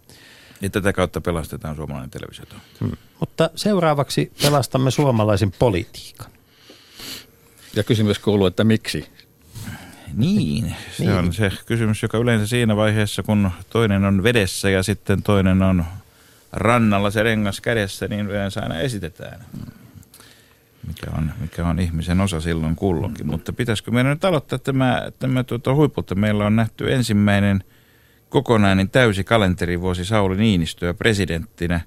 [0.62, 2.46] Ja tätä kautta pelastetaan suomalainen televisio.
[2.80, 2.92] Hmm.
[3.20, 6.32] Mutta seuraavaksi pelastamme suomalaisen politiikan.
[7.76, 9.10] Ja kysymys kuuluu, että miksi?
[10.14, 11.16] Niin, se niin.
[11.16, 15.86] on se kysymys, joka yleensä siinä vaiheessa, kun toinen on vedessä ja sitten toinen on
[16.52, 19.46] rannalla se rengas kädessä, niin yleensä aina esitetään.
[20.90, 23.26] Mikä on, mikä on ihmisen osa silloin kulloinkin.
[23.26, 23.32] Mm.
[23.32, 26.16] Mutta pitäisikö meidän nyt aloittaa tämä, tämä tuota huipulta?
[26.16, 27.64] Meillä on nähty ensimmäinen–
[28.30, 31.82] kokonainen täysi kalenterivuosi Sauli Niinistöä presidenttinä.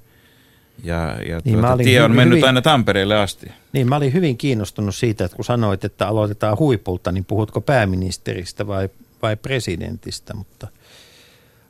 [0.84, 3.52] Ja, ja niin tuota, tie on mennyt hyvin, aina Tampereelle asti.
[3.72, 8.66] Niin, mä olin hyvin kiinnostunut siitä, että kun sanoit, että aloitetaan huipulta, niin puhutko pääministeristä
[8.66, 8.88] vai,
[9.22, 10.68] vai presidentistä, mutta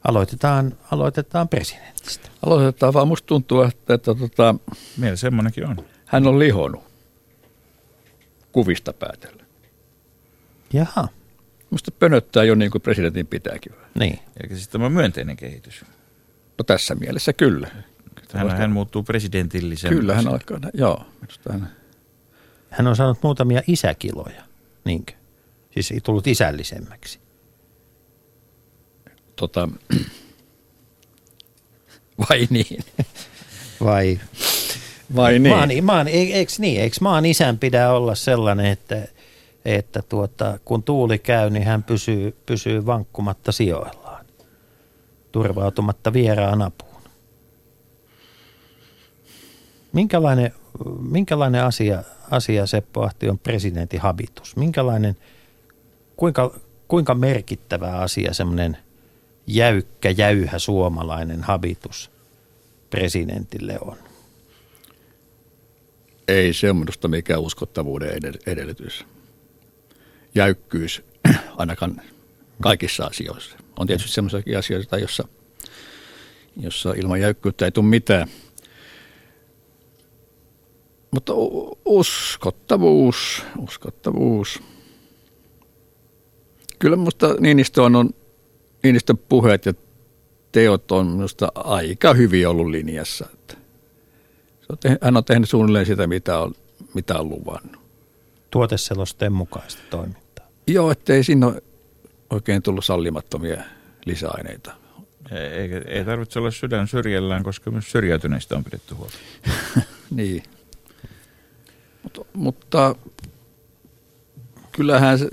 [0.08, 2.28] aloitetaan, aloitetaan presidentistä.
[2.46, 4.54] Aloitetaan vaan, musta tuntuu, että, että tota,
[4.96, 5.76] Meillä semmoinenkin on.
[6.04, 6.91] Hän on lihonut
[8.52, 9.44] kuvista päätellä.
[10.72, 11.08] Jaha.
[11.70, 13.72] Musta pönöttää jo niin kuin presidentin pitääkin.
[13.98, 14.18] Niin.
[14.40, 15.84] Eli siis tämä on myönteinen kehitys.
[16.58, 17.70] No tässä mielessä kyllä.
[18.34, 20.00] Hän, hän muuttuu presidentillisemmäksi.
[20.00, 21.06] Kyllä hän alkaa, joo.
[21.50, 21.70] Hän...
[22.70, 24.42] hän on saanut muutamia isäkiloja,
[24.84, 25.12] niinkö?
[25.70, 27.20] Siis ei tullut isällisemmäksi.
[29.36, 29.68] Tota,
[32.28, 32.84] vai niin?
[33.84, 34.20] vai?
[35.16, 35.56] Vai niin?
[35.56, 36.80] Maan, maan, eikö niin?
[36.80, 39.08] Eikö maan isän pidä olla sellainen, että
[39.64, 44.26] että tuota, kun tuuli käy, niin hän pysyy, pysyy vankkumatta sijoillaan,
[45.32, 47.02] turvautumatta vieraan apuun.
[49.92, 50.52] Minkälainen,
[51.10, 54.56] minkälainen asia, asia Seppo Ahti on presidentin habitus?
[54.56, 55.16] Minkälainen,
[56.16, 56.54] kuinka,
[56.88, 58.76] kuinka merkittävä asia semmoinen
[59.46, 62.10] jäykkä, jäyhä suomalainen habitus
[62.90, 63.96] presidentille on?
[66.32, 68.10] Ei se on minusta mikään uskottavuuden
[68.46, 69.04] edellytys
[70.34, 71.02] jäykkyys
[71.58, 72.02] ainakaan
[72.62, 73.56] kaikissa asioissa.
[73.78, 75.28] On tietysti sellaisia asioita, jossa,
[76.56, 78.28] jossa ilman jäykkyyttä ei tule mitään.
[81.10, 81.32] Mutta
[81.84, 84.62] uskottavuus, uskottavuus.
[86.78, 88.10] Kyllä minusta Niinistö on, on
[88.82, 89.74] Niinistön puheet ja
[90.52, 93.26] teot on minusta aika hyvin ollut linjassa.
[93.32, 93.61] Että
[95.00, 96.54] hän on tehnyt suunnilleen sitä, mitä on,
[96.94, 97.82] mitä on luvannut.
[98.50, 100.22] Tuoteselosteen mukaista toimia.
[100.66, 101.62] Joo, ettei siinä ole
[102.30, 103.62] oikein tullut sallimattomia
[104.06, 104.72] lisäaineita.
[105.30, 109.16] Ei, ei tarvitse olla sydän syrjellään, koska myös syrjäytyneistä on pidetty huolta.
[110.10, 110.42] niin.
[112.02, 112.94] Mutta, mutta
[114.72, 115.28] kyllähän se,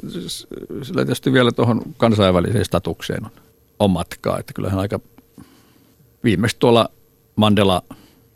[0.83, 3.31] sillä tietysti vielä tuohon kansainväliseen statukseen on,
[3.79, 4.39] on matkaa.
[4.39, 4.99] Että kyllähän aika
[6.23, 6.89] viimeksi tuolla
[7.35, 7.83] Mandela,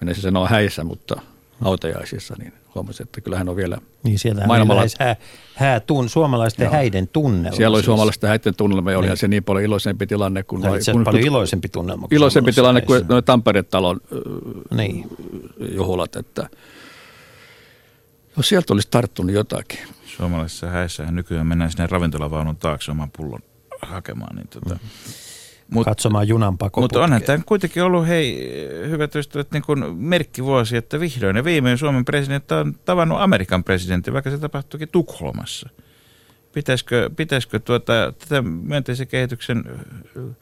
[0.05, 1.21] menen se sanoa häissä, mutta
[1.61, 4.83] hautajaisissa, niin huomasin, että kyllähän on vielä Niin siellä maailmalla...
[4.99, 5.15] hää,
[5.55, 6.73] hää tun, suomalaisten Joo.
[6.73, 7.55] häiden tunnelma.
[7.57, 7.85] Siellä oli siis.
[7.85, 9.17] suomalaisten häiden tunnelma ja olihan niin.
[9.17, 10.61] se niin paljon iloisempi tilanne kuin...
[10.61, 13.99] Vai, kun, paljon iloisempi tunnelma kuin Iloisempi tilanne kuin Tampere-talon
[14.71, 15.07] niin.
[15.75, 16.49] juhulat, että
[18.37, 19.79] jos sieltä olisi tarttunut jotakin.
[20.05, 23.41] Suomalaisessa häissä nykyään mennään sinne ravintolavaunun taakse oman pullon
[23.81, 24.35] hakemaan.
[24.35, 24.79] Niin tota, mm
[25.73, 28.51] Mut, katsomaan junan Mutta onhan tämä kuitenkin ollut, hei,
[28.89, 34.13] hyvät ystävät, niin kuin merkkivuosi, että vihdoin ja viimein Suomen presidentti on tavannut Amerikan presidentti,
[34.13, 35.69] vaikka se tapahtuikin Tukholmassa.
[36.53, 39.63] Pitäisikö, pitäisikö tuota, tätä myönteisen kehityksen...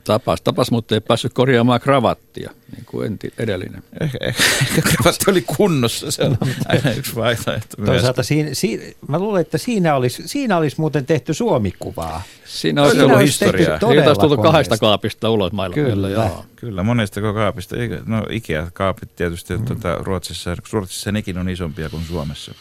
[0.03, 3.83] Tapas, tapas, mutta ei päässyt korjaamaan kravattia, niin kuin enti, edellinen.
[4.01, 7.85] Ehkä, ehkä, kravatti oli kunnossa, se on no, aina yksi vaihtoehto.
[7.85, 12.23] Toisaalta siinä, siinä, mä luulen, että siinä olisi, siinä olisi muuten tehty Suomikuvaa.
[12.45, 13.79] Siinä olisi ollut historiaa.
[13.79, 15.89] Siitä olisi tullut kahdesta kaapista ulos maailmalla.
[15.89, 16.45] Kyllä, joo.
[16.55, 17.75] Kyllä, monesta kaapista.
[18.05, 19.65] No Ikea-kaapit tietysti mm.
[19.65, 22.51] tuota, Ruotsissa, Ruotsissa nekin on isompia kuin Suomessa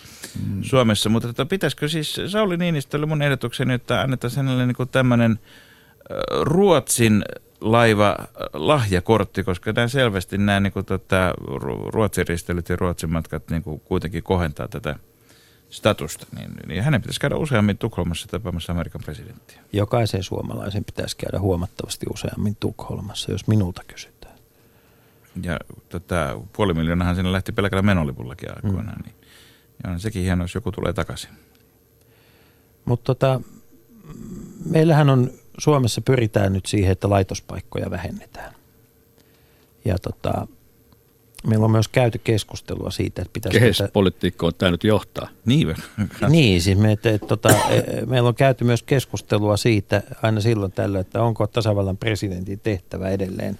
[0.48, 0.62] mm.
[0.62, 1.08] Suomessa.
[1.08, 5.38] Mutta tota, pitäisikö siis, Sauli Niinistö oli mun ehdotukseni, että annetaan hänelle niin tämmöinen
[6.40, 7.24] Ruotsin
[7.60, 8.16] laiva
[8.52, 11.34] lahjakortti, koska tämä selvästi nämä niin kuin, tota,
[11.92, 14.96] Ruotsin ristelyt ja Ruotsin matkat niin kuin, kuitenkin kohentaa tätä
[15.70, 19.60] statusta, niin, niin hänen pitäisi käydä useammin Tukholmassa tapaamassa Amerikan presidenttiä.
[19.72, 24.34] Jokaisen suomalaisen pitäisi käydä huomattavasti useammin Tukholmassa, jos minulta kysytään.
[25.42, 25.58] Ja
[25.88, 29.04] tota, puoli miljoonahan sinne lähti pelkällä menolipullakin aikoinaan, mm.
[29.04, 29.14] niin
[29.84, 31.30] ja on sekin hienoa, jos joku tulee takaisin.
[32.84, 33.40] Mutta tota,
[34.70, 38.54] meillähän on Suomessa pyritään nyt siihen, että laitospaikkoja vähennetään.
[39.84, 40.46] Ja tota,
[41.46, 43.58] meillä on myös käyty keskustelua siitä, että pitäisi...
[43.58, 45.28] Kehyspolitiikka on tämä nyt johtaa.
[45.46, 45.74] Niin,
[46.28, 50.72] niin siis me, että, että, tota, e, meillä on käyty myös keskustelua siitä aina silloin
[50.72, 53.58] tällöin, että onko tasavallan presidentin tehtävä edelleen,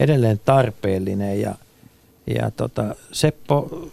[0.00, 1.40] edelleen tarpeellinen.
[1.40, 1.54] Ja,
[2.26, 3.88] ja tota, Seppo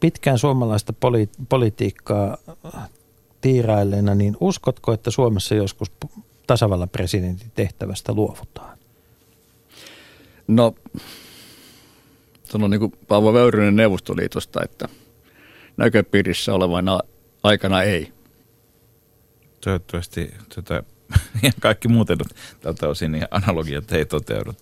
[0.00, 2.38] pitkään suomalaista poli- politiikkaa
[3.40, 5.92] tiirailleena, niin uskotko, että Suomessa joskus
[6.46, 8.78] tasavallan presidentin tehtävästä luovutaan?
[10.48, 10.74] No,
[12.44, 14.88] sanon niin kuin Paavo Väyrynen Neuvostoliitosta, että
[15.76, 17.00] näköpiirissä olevana
[17.42, 18.12] aikana ei.
[19.60, 20.74] Toivottavasti tota,
[21.42, 22.18] ja kaikki muuten
[22.60, 24.54] tältä osin niin analogiat ei toteudu.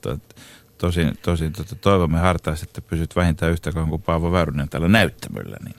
[0.83, 5.57] Tosin, tosin tota, toivomme hartaasti, että pysyt vähintään yhtä kauan kuin Paavo Väyrynen tällä näyttämöllä,
[5.65, 5.77] niin,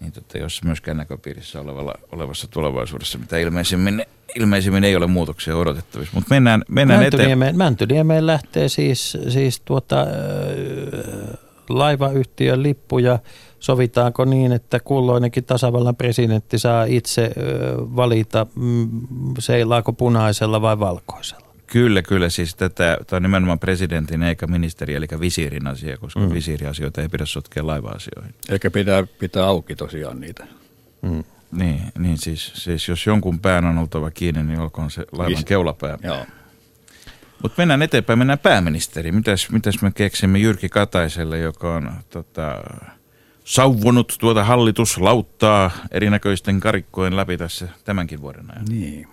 [0.00, 6.14] niin tota, jos myöskään näköpiirissä olevalla, olevassa tulevaisuudessa, mitä ilmeisimmin, ilmeisimmin ei ole muutoksia odotettavissa.
[6.14, 7.58] Mutta mennään, mennään Mäntyniemeen, eteen.
[7.58, 10.06] Mäntyniemeen lähtee siis, siis tuota,
[11.68, 13.18] laivayhtiön lippu ja
[13.58, 17.32] sovitaanko niin, että kulloinenkin tasavallan presidentti saa itse
[17.78, 18.88] valita, mm,
[19.38, 21.41] seilaako punaisella vai valkoisella?
[21.72, 22.28] Kyllä, kyllä.
[22.28, 26.34] Siis tätä, tämä on nimenomaan presidentin eikä ministeri, eli visiirin asia, koska mm.
[26.34, 28.34] visiiriasioita ei pidä sotkea laiva-asioihin.
[28.48, 30.46] Eikä pitää, pitää auki tosiaan niitä.
[31.02, 31.24] Mm.
[31.52, 35.44] Niin, niin siis, siis jos jonkun pään on oltava kiinni, niin olkoon se laivan Vis-
[35.44, 35.98] keulapää.
[36.02, 36.26] Joo.
[37.42, 39.12] Mutta mennään eteenpäin, mennään pääministeri.
[39.12, 42.56] Mitäs, mitäs me keksimme Jyrki Kataiselle, joka on tota,
[43.44, 48.64] sauvonut tuota hallituslauttaa erinäköisten karikkojen läpi tässä tämänkin vuoden ajan?
[48.64, 49.08] Niin.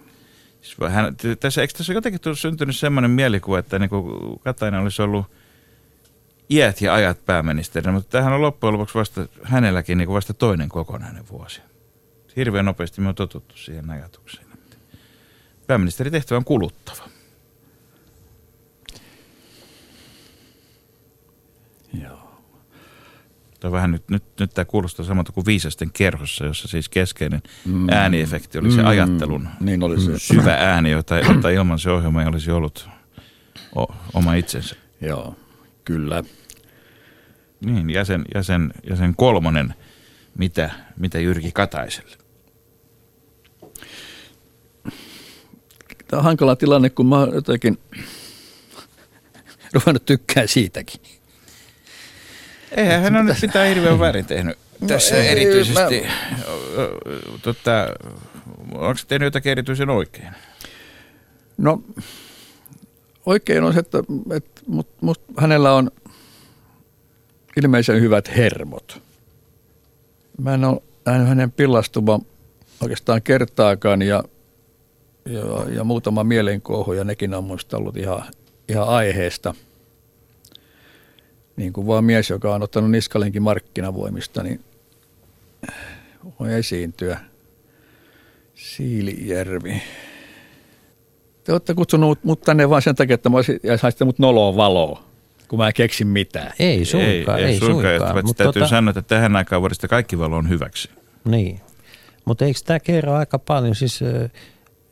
[0.62, 5.02] Siis hän, tässä, eikö tässä jotenkin tullut syntynyt semmoinen mielikuva, että niin kuin Katainen olisi
[5.02, 5.26] ollut
[6.50, 10.70] iät ja ajat pääministerinä, mutta tähän on loppujen lopuksi vasta hänelläkin niin kuin vasta toinen
[10.70, 11.62] kokonainen vuosi.
[12.36, 14.48] Hirveän nopeasti me on totuttu siihen ajatukseen.
[15.68, 17.10] Pääministeri tehtävä on kuluttava.
[23.60, 27.90] Tämä vähän nyt, nyt, nyt tämä kuulostaa samalta kuin viisasten kerhossa, jossa siis keskeinen mm.
[27.90, 28.88] ääniefekti oli se mm.
[28.88, 30.20] ajattelun niin oli se.
[30.20, 32.90] syvä ääni, jota, jota ilman se ohjelma ei olisi ollut
[33.76, 34.76] o, oma itsensä.
[35.02, 35.36] Joo,
[35.86, 36.24] kyllä.
[37.66, 39.74] Niin, jäsen, jäsen, jäsen kolmonen,
[40.38, 42.18] mitä, mitä Jyrki Kataiselle?
[46.08, 47.78] Tämä on hankala tilanne, kun mä oon jotenkin
[49.74, 51.02] ruvennut tykkää siitäkin.
[52.78, 56.02] Eihän hän ole nyt mitään hirveän väärin tehnyt no tässä ei, erityisesti.
[56.02, 56.08] Mä...
[57.42, 57.88] Tota,
[58.74, 60.30] onko se tehnyt jotakin erityisen oikein?
[61.58, 61.84] No
[63.26, 63.98] oikein on se, että,
[64.36, 65.92] että mut, mut, hänellä on
[67.58, 69.02] ilmeisen hyvät hermot.
[70.42, 72.22] Mä en ole nähnyt hänen pillastuvan
[72.82, 74.24] oikeastaan kertaakaan ja,
[75.26, 78.24] ja, ja muutama mielenkohu ja nekin on muista ollut ihan,
[78.70, 79.54] ihan aiheesta–
[81.60, 84.64] niin kuin vaan mies, joka on ottanut niskalenkin markkinavoimista, niin
[86.40, 87.20] voi esiintyä.
[88.56, 89.82] Siilijärvi.
[91.44, 94.56] Te olette kutsunut mut tänne vain sen takia, että mä olisin, ja saisitte mut noloa
[94.56, 95.04] valoa.
[95.48, 96.54] kun mä keksin mitään.
[96.60, 97.98] Ei suinkaan, ei, ei, ei suinkaan.
[97.98, 98.26] suinkaan.
[98.26, 98.70] Mutta täytyy tota...
[98.70, 100.90] sanoa, että tähän aikaan vuodesta kaikki valo on hyväksi.
[101.26, 101.62] Niin,
[102.26, 103.76] mutta eikö tämä kerro aika paljon?
[103.76, 104.00] Siis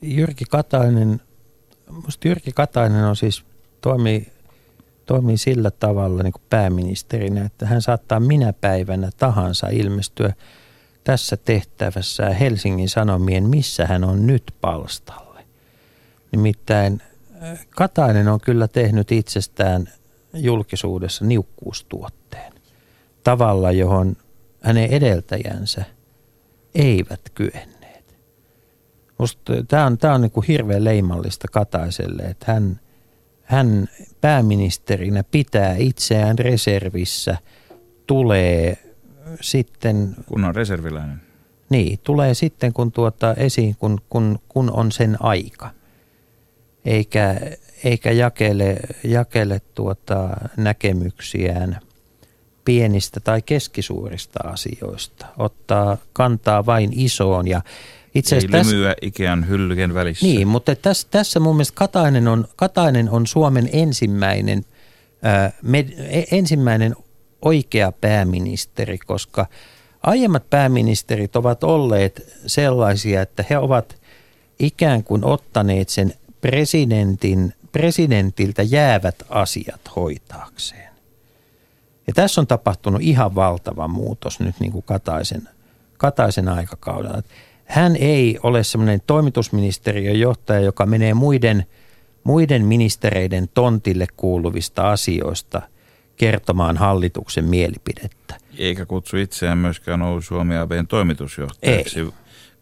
[0.01, 1.21] Jyrki Katainen,
[2.05, 3.43] musta Jyrki Katainen on siis,
[3.81, 4.27] toimii,
[5.07, 10.33] toimii sillä tavalla niin kuin pääministerinä, että hän saattaa minä päivänä tahansa ilmestyä
[11.03, 15.45] tässä tehtävässä Helsingin Sanomien, missä hän on nyt palstalle.
[16.31, 17.01] Nimittäin
[17.69, 19.89] Katainen on kyllä tehnyt itsestään
[20.33, 22.53] julkisuudessa niukkuustuotteen
[23.23, 24.15] tavalla, johon
[24.61, 25.83] hänen edeltäjänsä
[26.75, 28.15] eivät kyenneet.
[29.67, 32.79] Tämä on, tää on niin kuin hirveän leimallista Kataiselle, että hän,
[33.47, 33.87] hän
[34.21, 37.37] pääministerinä pitää itseään reservissä,
[38.07, 38.77] tulee
[39.41, 40.15] sitten...
[40.27, 41.21] Kun on reserviläinen.
[41.69, 45.69] Niin, tulee sitten kun tuota esiin, kun, kun, kun on sen aika.
[46.85, 47.35] Eikä,
[47.83, 51.79] eikä jakele, jakele tuota näkemyksiään
[52.65, 55.25] pienistä tai keskisuurista asioista.
[55.37, 57.61] Ottaa kantaa vain isoon ja
[58.17, 60.25] itse Ei tässä, lymyä Ikean hyllyken välissä.
[60.25, 64.65] Niin, mutta tässä, tässä mun mielestä Katainen on, Katainen on Suomen ensimmäinen,
[65.23, 66.95] ää, med, e, ensimmäinen
[67.41, 69.45] oikea pääministeri, koska
[70.03, 73.95] aiemmat pääministerit ovat olleet sellaisia, että he ovat
[74.59, 80.87] ikään kuin ottaneet sen presidentin, presidentiltä jäävät asiat hoitaakseen.
[82.07, 85.49] Ja tässä on tapahtunut ihan valtava muutos nyt niin kuin Kataisen,
[85.97, 87.21] Kataisen aikakaudella.
[87.67, 91.65] Hän ei ole semmoinen toimitusministeriön johtaja, joka menee muiden,
[92.23, 95.61] muiden ministereiden tontille kuuluvista asioista
[96.15, 98.35] kertomaan hallituksen mielipidettä.
[98.57, 101.99] Eikä kutsu itseään myöskään Oulu Suomi ABn toimitusjohtajaksi.
[101.99, 102.11] Ei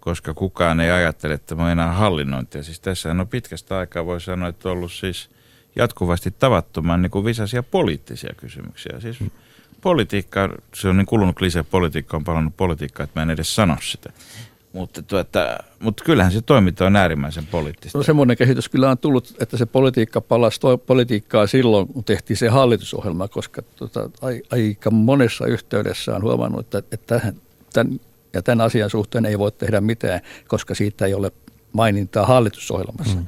[0.06, 2.64] koska kukaan ei ajattele, että mä enää hallinnointia.
[2.64, 5.30] Siis tässä on pitkästä aikaa, voi sanoa, että on ollut siis
[5.76, 9.00] jatkuvasti tavattoman niin kuin visaisia poliittisia kysymyksiä.
[9.00, 9.32] Siis mm.
[9.82, 13.78] politiikka, se on niin kulunut lisää, politiikka on palannut politiikkaa, että mä en edes sano
[13.82, 14.10] sitä.
[14.76, 17.98] Mutta, tuota, mutta kyllähän se toiminta on äärimmäisen poliittista.
[17.98, 22.48] No semmoinen kehitys kyllä on tullut, että se politiikka palasi politiikkaa silloin, kun tehtiin se
[22.48, 24.10] hallitusohjelma, koska tuota,
[24.52, 27.34] aika monessa yhteydessä on huomannut, että, että
[27.74, 28.00] tämän,
[28.34, 31.32] ja tämän asian suhteen ei voi tehdä mitään, koska siitä ei ole
[31.74, 33.18] mainintaa hallitusohjelmassa.
[33.18, 33.26] Mm.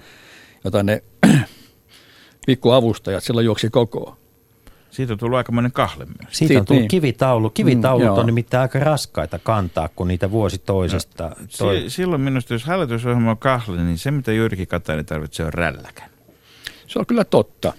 [0.64, 1.04] Jota ne
[2.48, 4.18] pikkuavustajat silloin juoksi kokoon.
[4.98, 6.38] Siitä on tullut aikamoinen kahle myös.
[6.38, 6.88] Siitä on tullut niin.
[6.88, 7.50] kivitaulu.
[7.50, 11.24] Kivitaulut mm, on nimittäin aika raskaita kantaa, kun niitä vuosi toisesta.
[11.24, 11.86] No, toi...
[11.88, 16.10] Silloin minusta, jos hallitusohjelma on kahle, niin se mitä Jyrki Katainen tarvitsee on rälläkän.
[16.88, 17.74] Se on kyllä totta.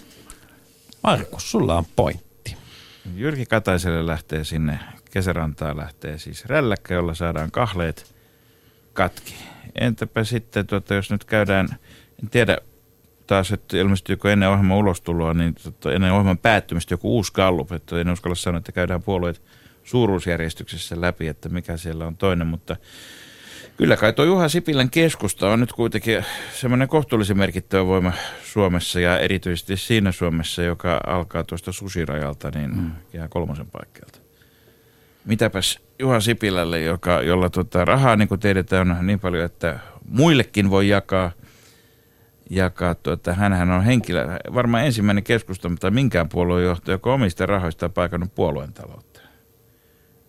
[1.03, 2.57] Markus, sulla on pointti.
[3.15, 4.79] Jyrki Kataiselle lähtee sinne
[5.11, 8.15] kesärantaa lähtee siis rälläkkä, jolla saadaan kahleet
[8.93, 9.35] katki.
[9.81, 11.69] Entäpä sitten, tuota, jos nyt käydään,
[12.23, 12.59] en tiedä
[13.29, 18.01] taas, että ilmestyykö ennen ohjelman ulostuloa, niin tuota, ennen ohjelman päättymistä joku uusi gallup, että
[18.01, 19.43] en uskalla sanoa, että käydään puolueet
[19.85, 22.77] suuruusjärjestyksessä läpi, että mikä siellä on toinen, mutta
[23.77, 28.13] Kyllä kai tuo Juha Sipilän keskusta on nyt kuitenkin semmoinen kohtuullisen merkittävä voima
[28.45, 32.91] Suomessa ja erityisesti siinä Suomessa, joka alkaa tuosta susirajalta, niin mm.
[33.15, 34.19] ihan kolmosen paikkeelta
[35.29, 40.71] mitäpäs Juha Sipilälle, joka, jolla tota, rahaa, niin kuin tiedetään, on niin paljon, että muillekin
[40.71, 41.33] voi jakaa.
[42.51, 47.89] Jakaa tuota, hänhän on henkilö, varmaan ensimmäinen keskusta, tai minkään puolueen johtaja, joka omista rahoista
[47.89, 49.21] paikannut puolueen taloutta.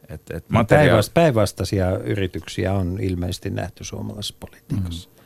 [0.09, 5.09] Et, et no, materia- päinvastaisia yrityksiä on ilmeisesti nähty suomalaisessa politiikassa.
[5.09, 5.19] Mm.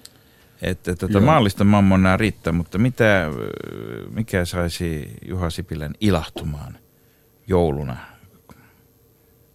[0.61, 3.29] Että tuota, maallista mammonaa riittää, mutta mitä,
[4.09, 6.77] mikä saisi Juha Sipilän ilahtumaan
[7.47, 7.97] jouluna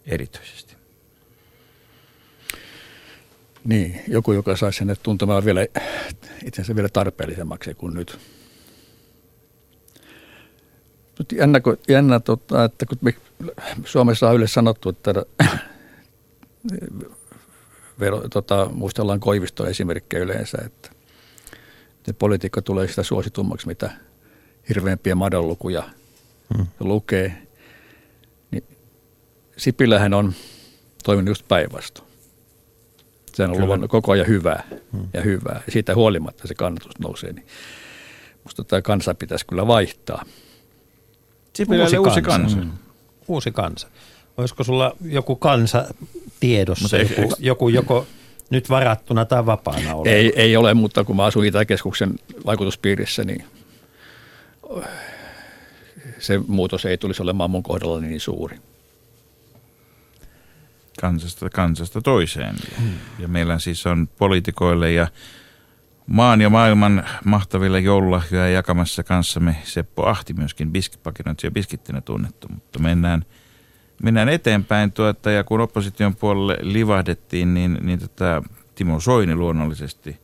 [0.05, 0.68] erityisesti.
[3.69, 5.61] Niin, joku, joka saisi sen tuntemaan vielä
[6.45, 8.19] itsensä vielä tarpeellisemmaksi kuin nyt.
[11.19, 13.13] Nyt jännä, jännä tota, että kun me
[13.85, 15.13] Suomessa on yleensä sanottu, että
[17.99, 20.89] vero, tota, muistellaan Koiviston esimerkkejä yleensä, että,
[21.97, 23.91] että politiikka tulee sitä suositummaksi, mitä
[24.69, 25.83] hirveämpiä madonlukuja
[26.57, 26.67] hmm.
[26.79, 27.47] lukee.
[29.57, 30.33] Sipilähän on
[31.03, 32.08] toiminut just päinvastoin.
[33.33, 35.07] Se on ollut koko ajan hyvää hmm.
[35.13, 35.61] ja hyvää.
[35.65, 37.33] Ja siitä huolimatta se kannatus nousee.
[37.33, 37.45] Niin
[38.43, 40.25] musta tämä kansa pitäisi kyllä vaihtaa.
[41.53, 42.57] Sipilälle uusi kansa.
[42.57, 42.71] Mm.
[43.27, 43.87] Uusi kansa.
[44.37, 45.85] Olisiko sulla joku kansa
[46.39, 48.07] tiedossa, joku, joku, joku joko
[48.49, 50.15] nyt varattuna tai vapaana oleva?
[50.15, 52.13] Ei, ei ole, mutta kun mä asun Itäkeskuksen
[52.45, 53.43] vaikutuspiirissä, niin
[56.19, 58.57] se muutos ei tulisi olemaan mun kohdalla niin suuri
[61.01, 62.55] kansasta kansasta toiseen.
[62.79, 62.93] Hmm.
[63.19, 65.07] Ja meillä siis on poliitikoille ja
[66.07, 72.79] maan ja maailman mahtavilla joululahjoja jakamassa kanssamme Seppo Ahti myöskin biskipakinoitsija ja biskittinä tunnettu, mutta
[72.79, 73.25] mennään,
[74.03, 78.43] mennään eteenpäin tuota, ja kun opposition puolelle livahdettiin, niin, niin tota,
[78.75, 80.19] Timo Soini luonnollisesti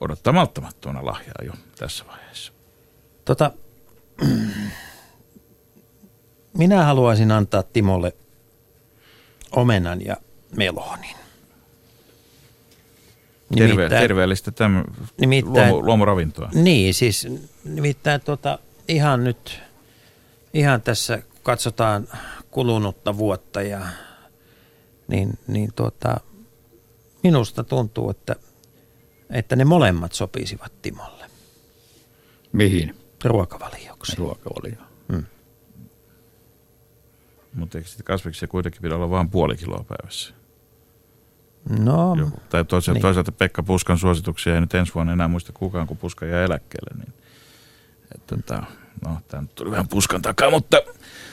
[0.00, 2.52] odottaa malttamattomana lahjaa jo tässä vaiheessa.
[3.24, 3.50] Tota,
[6.58, 8.12] minä haluaisin antaa Timolle
[9.52, 10.16] omenan ja
[10.56, 11.16] melonin.
[13.58, 14.84] Terve, terveellistä tämän
[15.44, 16.50] luomu, luomuravintoa.
[16.54, 17.28] Niin, siis
[17.64, 19.62] nimittäin tota, ihan nyt,
[20.54, 22.08] ihan tässä katsotaan
[22.50, 23.80] kulunutta vuotta ja
[25.08, 26.20] niin, niin tuota,
[27.22, 28.36] minusta tuntuu, että,
[29.30, 31.24] että ne molemmat sopisivat Timolle.
[32.52, 32.96] Mihin?
[33.24, 34.16] Ruokavalioksi.
[34.16, 34.89] Ruokavalio.
[37.54, 40.34] Mutta eikö sitten kasviksia kuitenkin pidä olla vain puoli kiloa päivässä?
[41.68, 42.40] No, Joku.
[42.48, 43.02] Tai toisaalta, niin.
[43.02, 47.04] toisaalta Pekka Puskan suosituksia ei nyt ensi vuonna enää muista kukaan, kun Puska jää eläkkeelle.
[47.04, 47.14] Niin,
[48.14, 48.62] että, tota,
[49.04, 50.82] no, tämä tuli vähän Puskan takaa, mutta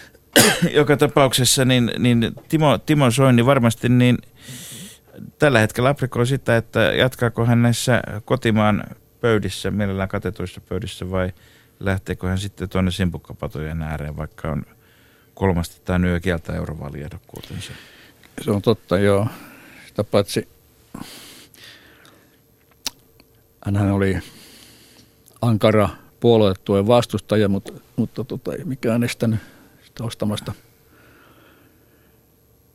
[0.80, 4.18] joka tapauksessa niin, niin Timo, Timo Soini varmasti niin
[5.40, 8.84] tällä hetkellä aprikoi sitä, että jatkaako hän näissä kotimaan
[9.22, 11.32] pöydissä, mielellään katetuissa pöydissä vai
[11.80, 14.66] lähteekö hän sitten tuonne simpukkapatojen ääreen, vaikka on
[15.38, 17.72] kolmasti tai yö kieltä eurovaaliehdokkuutensa.
[18.42, 19.28] Se on totta, joo.
[19.88, 20.48] Sitä paitsi
[23.66, 24.18] hän oli
[25.42, 29.40] ankara puoluetuen vastustaja, mutta, mutta tota, ei mikään estänyt
[29.86, 30.54] sitä ostamasta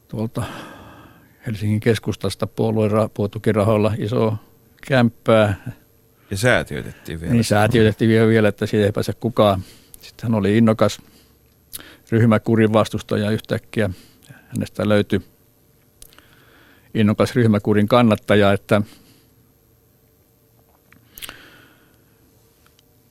[0.08, 0.42] tuolta
[1.46, 4.34] Helsingin keskustasta puolueen puotukirahoilla iso
[4.86, 5.72] kämppää.
[6.30, 7.32] Ja säätiöitettiin vielä.
[7.32, 9.62] Niin, säätiöitettiin vielä, vielä, että siitä ei pääse kukaan.
[10.00, 10.98] Sitten hän oli innokas
[12.12, 13.90] ryhmäkurin vastustaja yhtäkkiä.
[14.48, 15.20] Hänestä löytyi
[16.94, 18.82] innokas ryhmäkurin kannattaja, että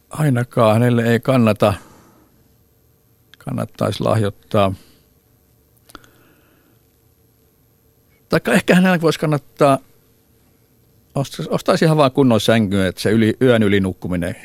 [0.09, 1.73] ainakaan hänelle ei kannata,
[3.37, 4.73] kannattaisi lahjoittaa.
[8.29, 9.79] Tai ehkä hänelle voisi kannattaa,
[11.49, 14.35] ostaisi ihan vaan kunnon sänkyä, että se yli, yön yli nukkuminen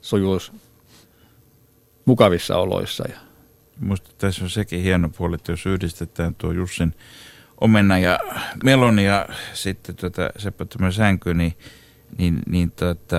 [0.00, 0.52] sujuisi
[2.04, 3.04] mukavissa oloissa.
[3.08, 3.33] Ja.
[3.80, 6.94] Minusta tässä on sekin hieno puoli, että jos yhdistetään tuo Jussin
[7.60, 8.18] omena ja
[8.64, 11.54] meloni ja sitten tuota, seppä sänky, niin,
[12.18, 13.16] niin, niin tuota,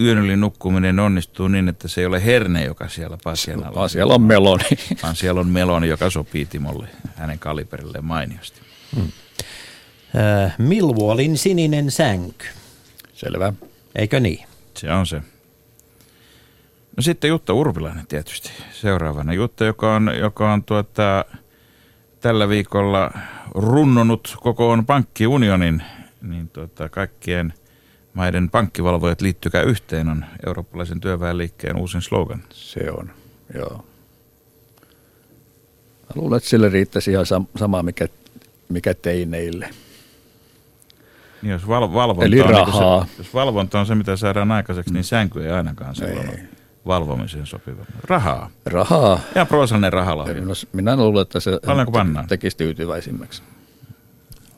[0.00, 3.74] yön yli nukkuminen onnistuu niin, että se ei ole herne, joka siellä pasian alla.
[3.74, 4.64] Vaan siellä on meloni.
[5.02, 8.60] Vaan siellä on meloni, joka sopii Timolle hänen kaliberilleen mainiosti.
[8.96, 9.12] Hmm.
[10.44, 12.46] Äh, Millwallin sininen sänky.
[13.14, 13.52] Selvä.
[13.94, 14.46] Eikö niin?
[14.76, 15.22] Se on se.
[16.96, 19.32] No sitten Jutta Urpilainen tietysti seuraavana.
[19.32, 21.24] Jutta, joka on, joka on tuota,
[22.20, 23.10] tällä viikolla
[23.54, 25.82] runnonut kokoon pankkiunionin,
[26.22, 27.54] niin tuota, kaikkien
[28.14, 32.42] maiden pankkivalvojat liittykää yhteen on eurooppalaisen työväenliikkeen uusin slogan.
[32.50, 33.10] Se on,
[33.54, 33.84] joo.
[36.02, 37.26] Mä luulen, että sille riittäisi ihan
[37.56, 38.08] sama, mikä,
[38.68, 39.70] mikä teineille.
[41.42, 42.96] Niin jos val- valvonta Eli rahaa.
[42.96, 46.30] On, niin se, jos valvonta on se, mitä saadaan aikaiseksi, niin sänky ei ainakaan silloin
[46.30, 46.55] ei
[46.86, 47.84] valvomiseen sopiva?
[48.04, 48.50] Rahaa.
[48.66, 49.20] Rahaa.
[49.34, 50.34] Ja proosallinen rahalahja.
[50.34, 53.42] Minä, minä luulen, että se te- tekisi tyytyväisimmäksi.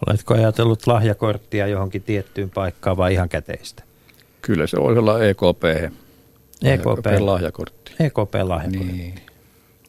[0.06, 3.82] Oletko ajatellut lahjakorttia johonkin tiettyyn paikkaan vai ihan käteistä?
[4.42, 5.92] Kyllä se voisi olla EKP.
[6.64, 7.92] EKP lahjakortti.
[8.00, 8.92] EKP lahjakortti.
[8.92, 9.14] Niin.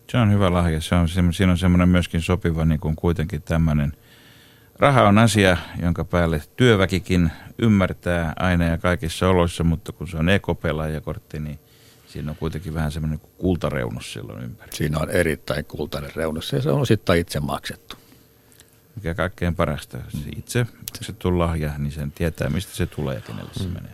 [0.09, 0.81] Se on hyvä lahja.
[0.81, 3.93] Se on, siinä on semmoinen myöskin sopiva niin kuin kuitenkin tämmöinen.
[4.79, 10.29] Raha on asia, jonka päälle työväkikin ymmärtää aina ja kaikissa oloissa, mutta kun se on
[10.29, 11.59] EKP-lahjakortti, niin
[12.09, 14.71] Siinä on kuitenkin vähän semmoinen kultareunus silloin ympäri.
[14.75, 17.95] Siinä on erittäin kultainen reunus ja se on osittain itse maksettu.
[18.95, 19.97] Mikä kaikkein parasta.
[20.09, 23.73] Se itse maksettu lahja, niin sen tietää, mistä se tulee ja kenelle se mm.
[23.73, 23.93] menee.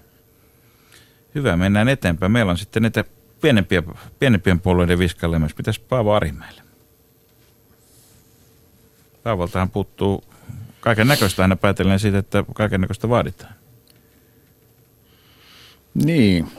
[1.35, 2.31] Hyvä, mennään eteenpäin.
[2.31, 3.03] Meillä on sitten näitä
[3.41, 3.83] pienempiä,
[4.19, 5.53] pienempien puolueiden viskalle myös.
[5.53, 6.61] Pitäisi Paavo Arimäelle?
[9.23, 10.23] Paavoltahan puuttuu
[10.79, 13.53] kaiken näköistä aina päätellen siitä, että kaiken näköistä vaaditaan.
[15.93, 16.51] Niin,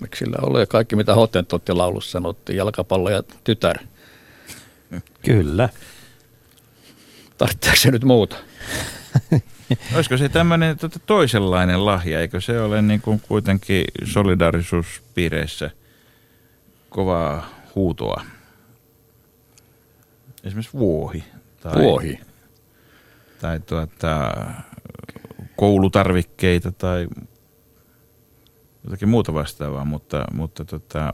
[0.00, 3.78] Miksi sillä ole kaikki, mitä Hottentotti laulussa sanottiin, jalkapallo ja tytär.
[5.24, 5.68] Kyllä.
[7.38, 8.36] Tarvitseeko se nyt muuta?
[9.94, 15.70] Olisiko se tämmöinen tuota, toisenlainen lahja, eikö se ole niin kuin kuitenkin solidarisuuspiireissä
[16.90, 18.22] kovaa huutoa?
[20.44, 21.24] Esimerkiksi vuohi.
[21.60, 22.20] Tai, vuohi.
[23.40, 24.30] Tai tuota,
[25.56, 27.06] koulutarvikkeita tai
[28.88, 31.12] jotakin muuta vastaavaa, mutta, mutta tota,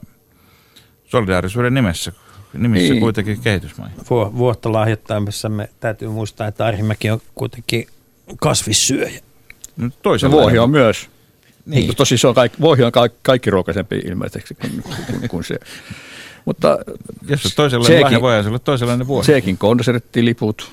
[1.05, 2.11] solidaarisuuden nimessä,
[2.53, 3.01] nimissä niin.
[3.01, 3.97] kuitenkin kehitysmaihin.
[4.09, 7.87] Vuotta lahjoittaessa me täytyy muistaa, että Arhimäki on kuitenkin
[8.41, 9.21] kasvissyöjä.
[9.77, 9.89] No,
[10.31, 11.09] vuohi on myös.
[11.65, 11.95] Niin.
[11.95, 15.59] Tosi se on kaikki, voihi on kaikki, kaikki ruokaisempi ilmeisesti kuin, kuin, kuin se.
[16.45, 16.77] Mutta
[17.27, 19.25] Jos on toisenlainen lahja, voi olla toisenlainen vuosi.
[19.25, 20.71] Seekin konserttiliput.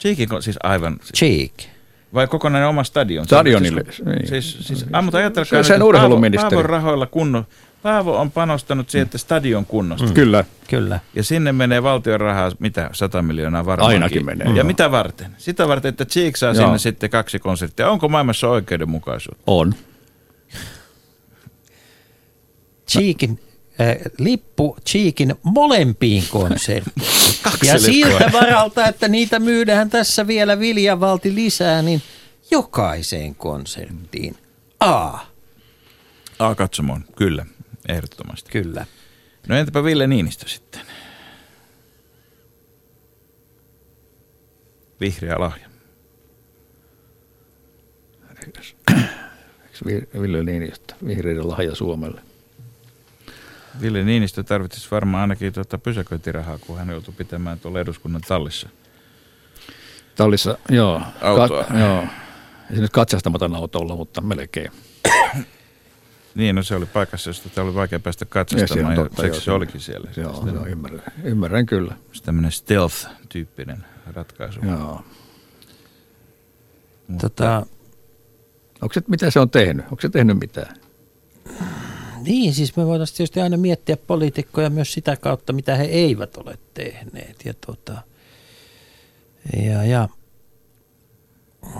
[0.00, 0.96] Cheekin, siis aivan.
[1.02, 1.12] Siis.
[1.14, 1.79] Cheek.
[2.14, 3.24] Vai kokonainen oma stadion?
[3.24, 3.84] Stadionille.
[3.84, 4.28] Siis, niin.
[4.28, 6.50] siis, siis, ah, mutta ajatelkaa, se, sen urheiluministeri.
[6.50, 7.46] Paavon rahoilla kunnon,
[7.82, 10.06] Paavo on panostanut siihen, että stadion kunnosta.
[10.06, 10.14] Mm.
[10.14, 10.44] Kyllä.
[10.68, 11.00] Kyllä.
[11.14, 14.02] Ja sinne menee valtion rahaa, mitä, 100 miljoonaa varmaankin.
[14.02, 14.48] Ainakin menee.
[14.54, 14.66] Ja mm.
[14.66, 15.34] mitä varten?
[15.38, 16.64] Sitä varten, että Cheek saa Joo.
[16.64, 17.90] sinne sitten kaksi konserttia.
[17.90, 19.42] Onko maailmassa oikeudenmukaisuutta?
[19.46, 19.74] On.
[22.88, 23.40] Cheekin
[23.80, 26.24] äh, lippu Cheekin molempiin
[27.42, 27.72] konserttiin.
[27.72, 32.02] ja siltä varalta, että niitä myydään tässä vielä viljavalti lisää, niin
[32.50, 34.36] jokaiseen konserttiin.
[34.80, 35.18] A.
[36.38, 37.46] A katsomoon, kyllä,
[37.88, 38.50] ehdottomasti.
[38.50, 38.86] Kyllä.
[39.48, 40.80] No entäpä Ville Niinistö sitten?
[45.00, 45.70] Vihreä lahja.
[50.20, 52.29] Ville Niinistö, vihreiden lahja Suomelle.
[53.80, 58.68] Ville Niinistö tarvitsisi varmaan ainakin tuota pysäköintirahaa, kun hän joutui pitämään tuolla eduskunnan tallissa.
[60.16, 61.02] Tallissa, joo.
[61.22, 61.64] Autoa.
[61.64, 62.02] Ka- joo.
[62.70, 64.70] Ei se nyt katsastamaton autolla, mutta melkein.
[66.34, 69.52] Niin, no se oli paikassa, josta oli vaikea päästä katsastamaan, ja, totta, ja joo, se
[69.52, 70.10] olikin siellä.
[70.16, 71.94] Joo, joo ymmärrän, ymmärrän kyllä.
[72.12, 74.60] Se tämmöinen stealth-tyyppinen ratkaisu.
[74.66, 75.04] Joo.
[77.08, 77.66] Mutta, tota,
[78.82, 79.84] onko se, mitä se on tehnyt?
[79.84, 80.76] Onko se tehnyt mitään?
[82.22, 86.58] Niin, siis me voitaisiin tietysti aina miettiä poliitikkoja myös sitä kautta, mitä he eivät ole
[86.74, 87.44] tehneet.
[87.44, 88.02] Ja, tota,
[89.56, 90.08] ja, ja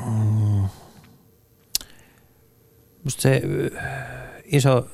[0.06, 0.68] mm,
[3.08, 3.42] se
[4.44, 4.86] iso,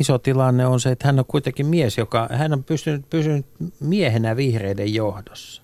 [0.00, 3.46] iso tilanne on se, että hän on kuitenkin mies, joka hän on pystynyt, pysynyt
[3.80, 5.62] miehenä vihreiden johdossa.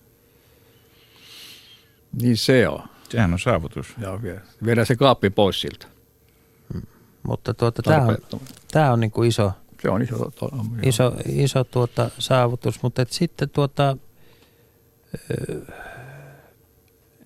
[2.22, 2.82] Niin se on.
[3.08, 3.94] Sehän on saavutus.
[4.00, 4.20] Joo,
[4.64, 5.86] viedään se kaappi pois siltä.
[7.22, 8.16] Mutta tuota, tämä on,
[8.72, 9.52] tämä on niin kuin iso,
[9.82, 10.50] se on iso, to,
[10.82, 13.96] iso, iso tuota, saavutus, mutta et sitten tuota,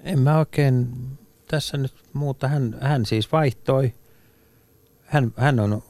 [0.05, 0.89] en mä oikein
[1.49, 2.49] tässä nyt muuta.
[2.49, 3.95] Hän, hän siis vaihtoi.
[5.03, 5.83] Hän, hän on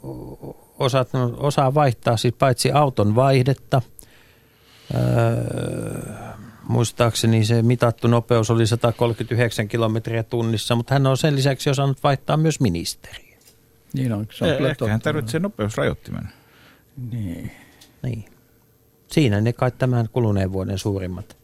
[0.78, 3.82] osannut, osaa vaihtaa siis paitsi auton vaihdetta.
[4.94, 5.00] Öö,
[6.68, 12.36] muistaakseni se mitattu nopeus oli 139 kilometriä tunnissa, mutta hän on sen lisäksi osannut vaihtaa
[12.36, 13.23] myös ministeriä.
[13.94, 16.28] Niin on, se on eh, Ehkä hän tarvitsee nopeusrajoittimen.
[17.10, 17.50] Niin.
[18.02, 18.24] niin.
[19.08, 21.36] Siinä ne kai tämän kuluneen vuoden suurimmat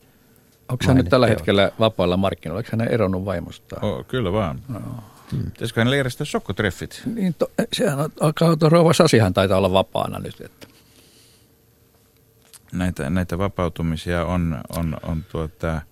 [0.69, 1.39] Onko hän nyt tällä teot.
[1.39, 2.59] hetkellä vapailla markkinoilla?
[2.59, 3.85] Onko hän eronnut vaimostaan?
[3.85, 4.61] Oh, kyllä vaan.
[4.69, 4.81] No.
[5.33, 5.45] Hmm.
[5.51, 7.03] Pitäisikö hänelle järjestää sokkotreffit?
[7.15, 10.41] Niin, to, sehän alkaa, rouva Sasihan taitaa olla vapaana nyt.
[10.41, 10.67] Että.
[12.73, 15.83] Näitä, näitä vapautumisia on, on, on tuota,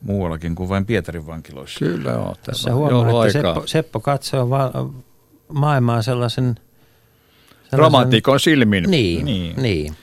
[0.00, 1.78] muuallakin kuin vain Pietarin vankiloissa.
[1.78, 2.34] Kyllä on.
[2.46, 4.70] Tässä huomaa, että Seppo, Seppo katsoo va-
[5.52, 6.44] maailmaa sellaisen...
[6.44, 8.84] sellaisen Romantikon silmin.
[8.90, 9.56] Niin, niin.
[9.56, 9.96] niin.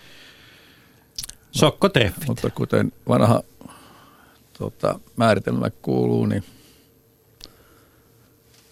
[1.52, 2.28] Sokkotreffit.
[2.28, 3.43] Mutta kuten vanha
[4.58, 6.43] tota, määritelmä kuuluu, niin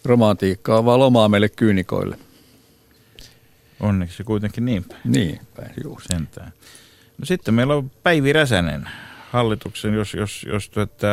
[0.06, 2.18] romantiikka on vaan lomaa meille kyynikoille.
[3.80, 5.02] Onneksi kuitenkin niin päin.
[5.06, 6.00] Niin päin, juu.
[6.00, 6.52] Sentään.
[7.18, 8.90] No sitten meillä on Päivi Räsänen
[9.32, 11.08] hallituksen, jos, jos, jos tuota,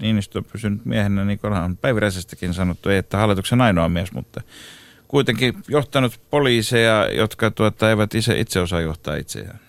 [0.00, 4.40] Niinistö on pysynyt miehenä, niin on Päivi Räsästäkin sanottu, ei, että hallituksen ainoa mies, mutta
[5.08, 9.60] kuitenkin johtanut poliiseja, jotka tuota, eivät itse, itse osaa johtaa itseään.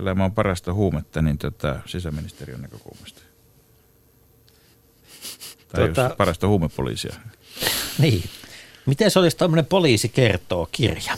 [0.00, 3.22] elämä on parasta huumetta, niin tota, sisäministeriön näkökulmasta.
[5.68, 7.14] Tai tota, jos parasta huumepoliisia.
[7.98, 8.22] Niin.
[8.86, 11.16] Miten se olisi tämmöinen poliisi kertoo kirja?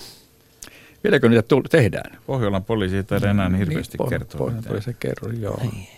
[1.05, 2.19] Vieläkö niitä tull- tehdään?
[2.27, 4.39] Pohjolan poliisi ei taida enää niin hirveästi niin, kertoa.
[4.39, 5.61] Pohjolan poliisi kerro, joo.
[5.63, 5.89] Niin.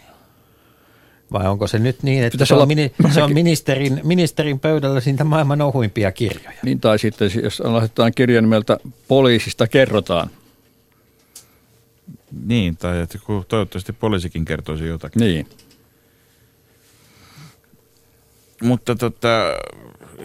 [1.33, 5.24] Vai onko se nyt niin, että se on, mini, se on ministerin, ministerin pöydällä siitä
[5.24, 6.59] maailman ohuimpia kirjoja?
[6.62, 8.78] Niin, tai sitten jos aloitetaan kirjan nimeltä
[9.09, 10.31] Poliisista kerrotaan,
[12.47, 13.18] niin, tai että
[13.49, 15.20] toivottavasti poliisikin kertoisi jotakin.
[15.20, 15.47] Niin.
[18.62, 19.28] Mutta tota,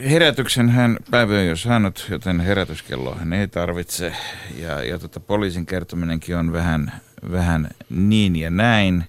[0.09, 4.13] herätyksen hän päivä jos saanut, joten herätyskelloa hän ei tarvitse.
[4.57, 7.01] Ja, ja tota, poliisin kertominenkin on vähän,
[7.31, 9.03] vähän niin ja näin.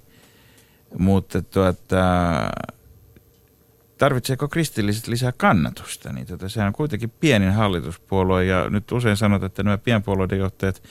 [0.99, 2.05] Mutta tuota,
[3.99, 6.13] tarvitseeko kristilliset lisää kannatusta?
[6.13, 10.83] Niin tota, sehän on kuitenkin pienin hallituspuolue ja nyt usein sanotaan, että nämä pienpuolueiden johtajat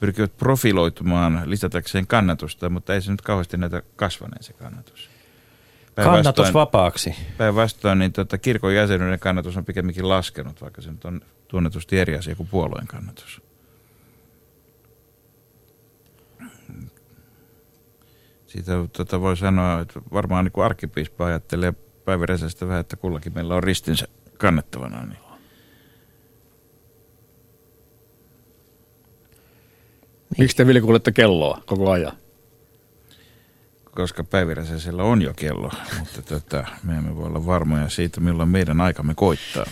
[0.00, 5.10] pyrkivät profiloitumaan lisätäkseen kannatusta, mutta ei se nyt kauheasti näitä kasvaneen se kannatus.
[5.94, 7.14] Kannatus vapaaksi.
[7.36, 12.16] Päinvastoin niin tota, kirkon jäsenyyden kannatus on pikemminkin laskenut, vaikka se nyt on tunnetusti eri
[12.16, 13.42] asia kuin puolueen kannatus.
[18.50, 21.72] Siitä tota, voi sanoa, että varmaan niin kuin arkkipiispa ajattelee
[22.04, 24.06] Päivi Räsästä vähän, että kullakin meillä on ristinsä
[24.38, 25.04] kannettavana.
[25.04, 25.18] Niin.
[30.38, 32.12] Miksi te Vili kuulette kelloa koko ajan?
[33.90, 38.48] Koska Päivi Räsäsellä on jo kello, mutta tota, me emme voi olla varmoja siitä, milloin
[38.48, 39.66] meidän aikamme koittaa.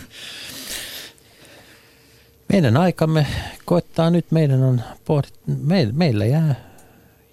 [2.49, 3.27] Meidän aikamme
[3.65, 6.68] koittaa nyt, meidän on pohdit, me, meillä jää,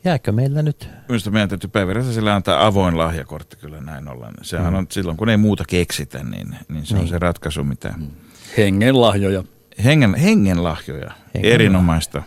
[0.07, 0.89] jääkö meillä nyt?
[1.09, 4.35] Minusta meidän täytyy päivässä sillä antaa avoin lahjakortti kyllä näin ollen.
[4.43, 4.79] Sehän mm.
[4.79, 7.03] on silloin, kun ei muuta keksitä, niin, niin se niin.
[7.03, 7.95] on se ratkaisu, mitä...
[7.97, 8.07] Mm.
[8.57, 9.45] Hengen lahjoja.
[9.85, 12.23] Hengen, hengen lahjoja, hengen erinomaista.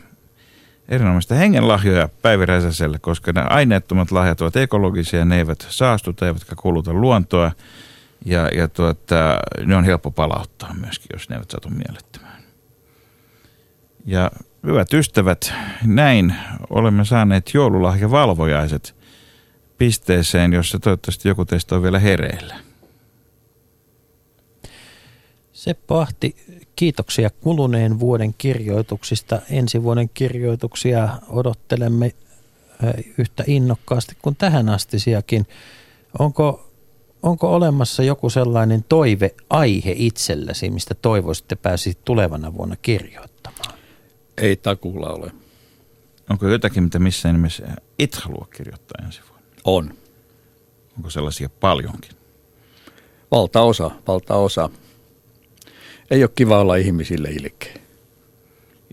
[0.89, 6.55] Erinomaista hengen lahjoja Päivi Räsäselle, koska ne aineettomat lahjat ovat ekologisia, ne eivät saastuta eivätkä
[6.55, 7.51] kuluta luontoa.
[8.25, 12.38] Ja, ja tuota, ne on helppo palauttaa myöskin, jos ne eivät satu mielettömään.
[14.05, 14.31] Ja
[14.63, 15.53] hyvät ystävät,
[15.85, 16.35] näin
[16.69, 18.95] olemme saaneet joululahjavalvojaiset
[19.77, 22.55] pisteeseen, jossa toivottavasti joku teistä on vielä hereillä.
[25.53, 26.35] Seppo Ahti,
[26.75, 29.41] kiitoksia kuluneen vuoden kirjoituksista.
[29.49, 32.11] Ensi vuoden kirjoituksia odottelemme
[33.17, 35.47] yhtä innokkaasti kuin tähän astisiakin.
[36.19, 36.71] Onko,
[37.23, 43.78] onko olemassa joku sellainen toiveaihe itselläsi, mistä toivoisitte pääsit tulevana vuonna kirjoittamaan?
[44.39, 45.31] Ei takuulla ole.
[46.29, 47.67] Onko jotakin, mitä missään nimessä
[47.99, 49.45] et halua kirjoittaa ensi vuonna?
[49.63, 49.93] On.
[50.97, 52.11] Onko sellaisia paljonkin?
[53.31, 54.69] Valtaosa, valtaosa.
[56.11, 57.73] Ei ole kiva olla ihmisille ilkeä.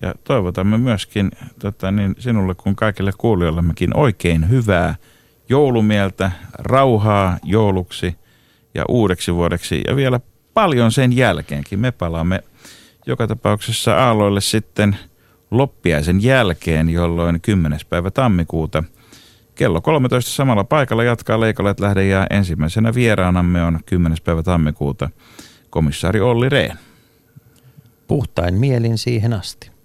[0.03, 4.95] Ja toivotamme myöskin tota, niin sinulle kuin kaikille kuulijoillemmekin oikein hyvää
[5.49, 8.15] joulumieltä, rauhaa jouluksi
[8.75, 10.21] ja uudeksi vuodeksi ja vielä
[10.55, 11.79] paljon sen jälkeenkin.
[11.81, 12.43] Me palaamme
[13.07, 14.97] joka tapauksessa aalloille sitten–
[15.51, 17.81] loppiaisen jälkeen, jolloin 10.
[17.89, 18.85] päivä tammikuuta
[19.55, 24.19] kello 13 samalla paikalla jatkaa Leikolet lähde ja ensimmäisenä vieraanamme on 10.
[24.25, 25.11] päivä tammikuuta
[25.71, 26.77] komissaari Olli Rehn.
[28.07, 29.76] Puhtain mielin siihen asti.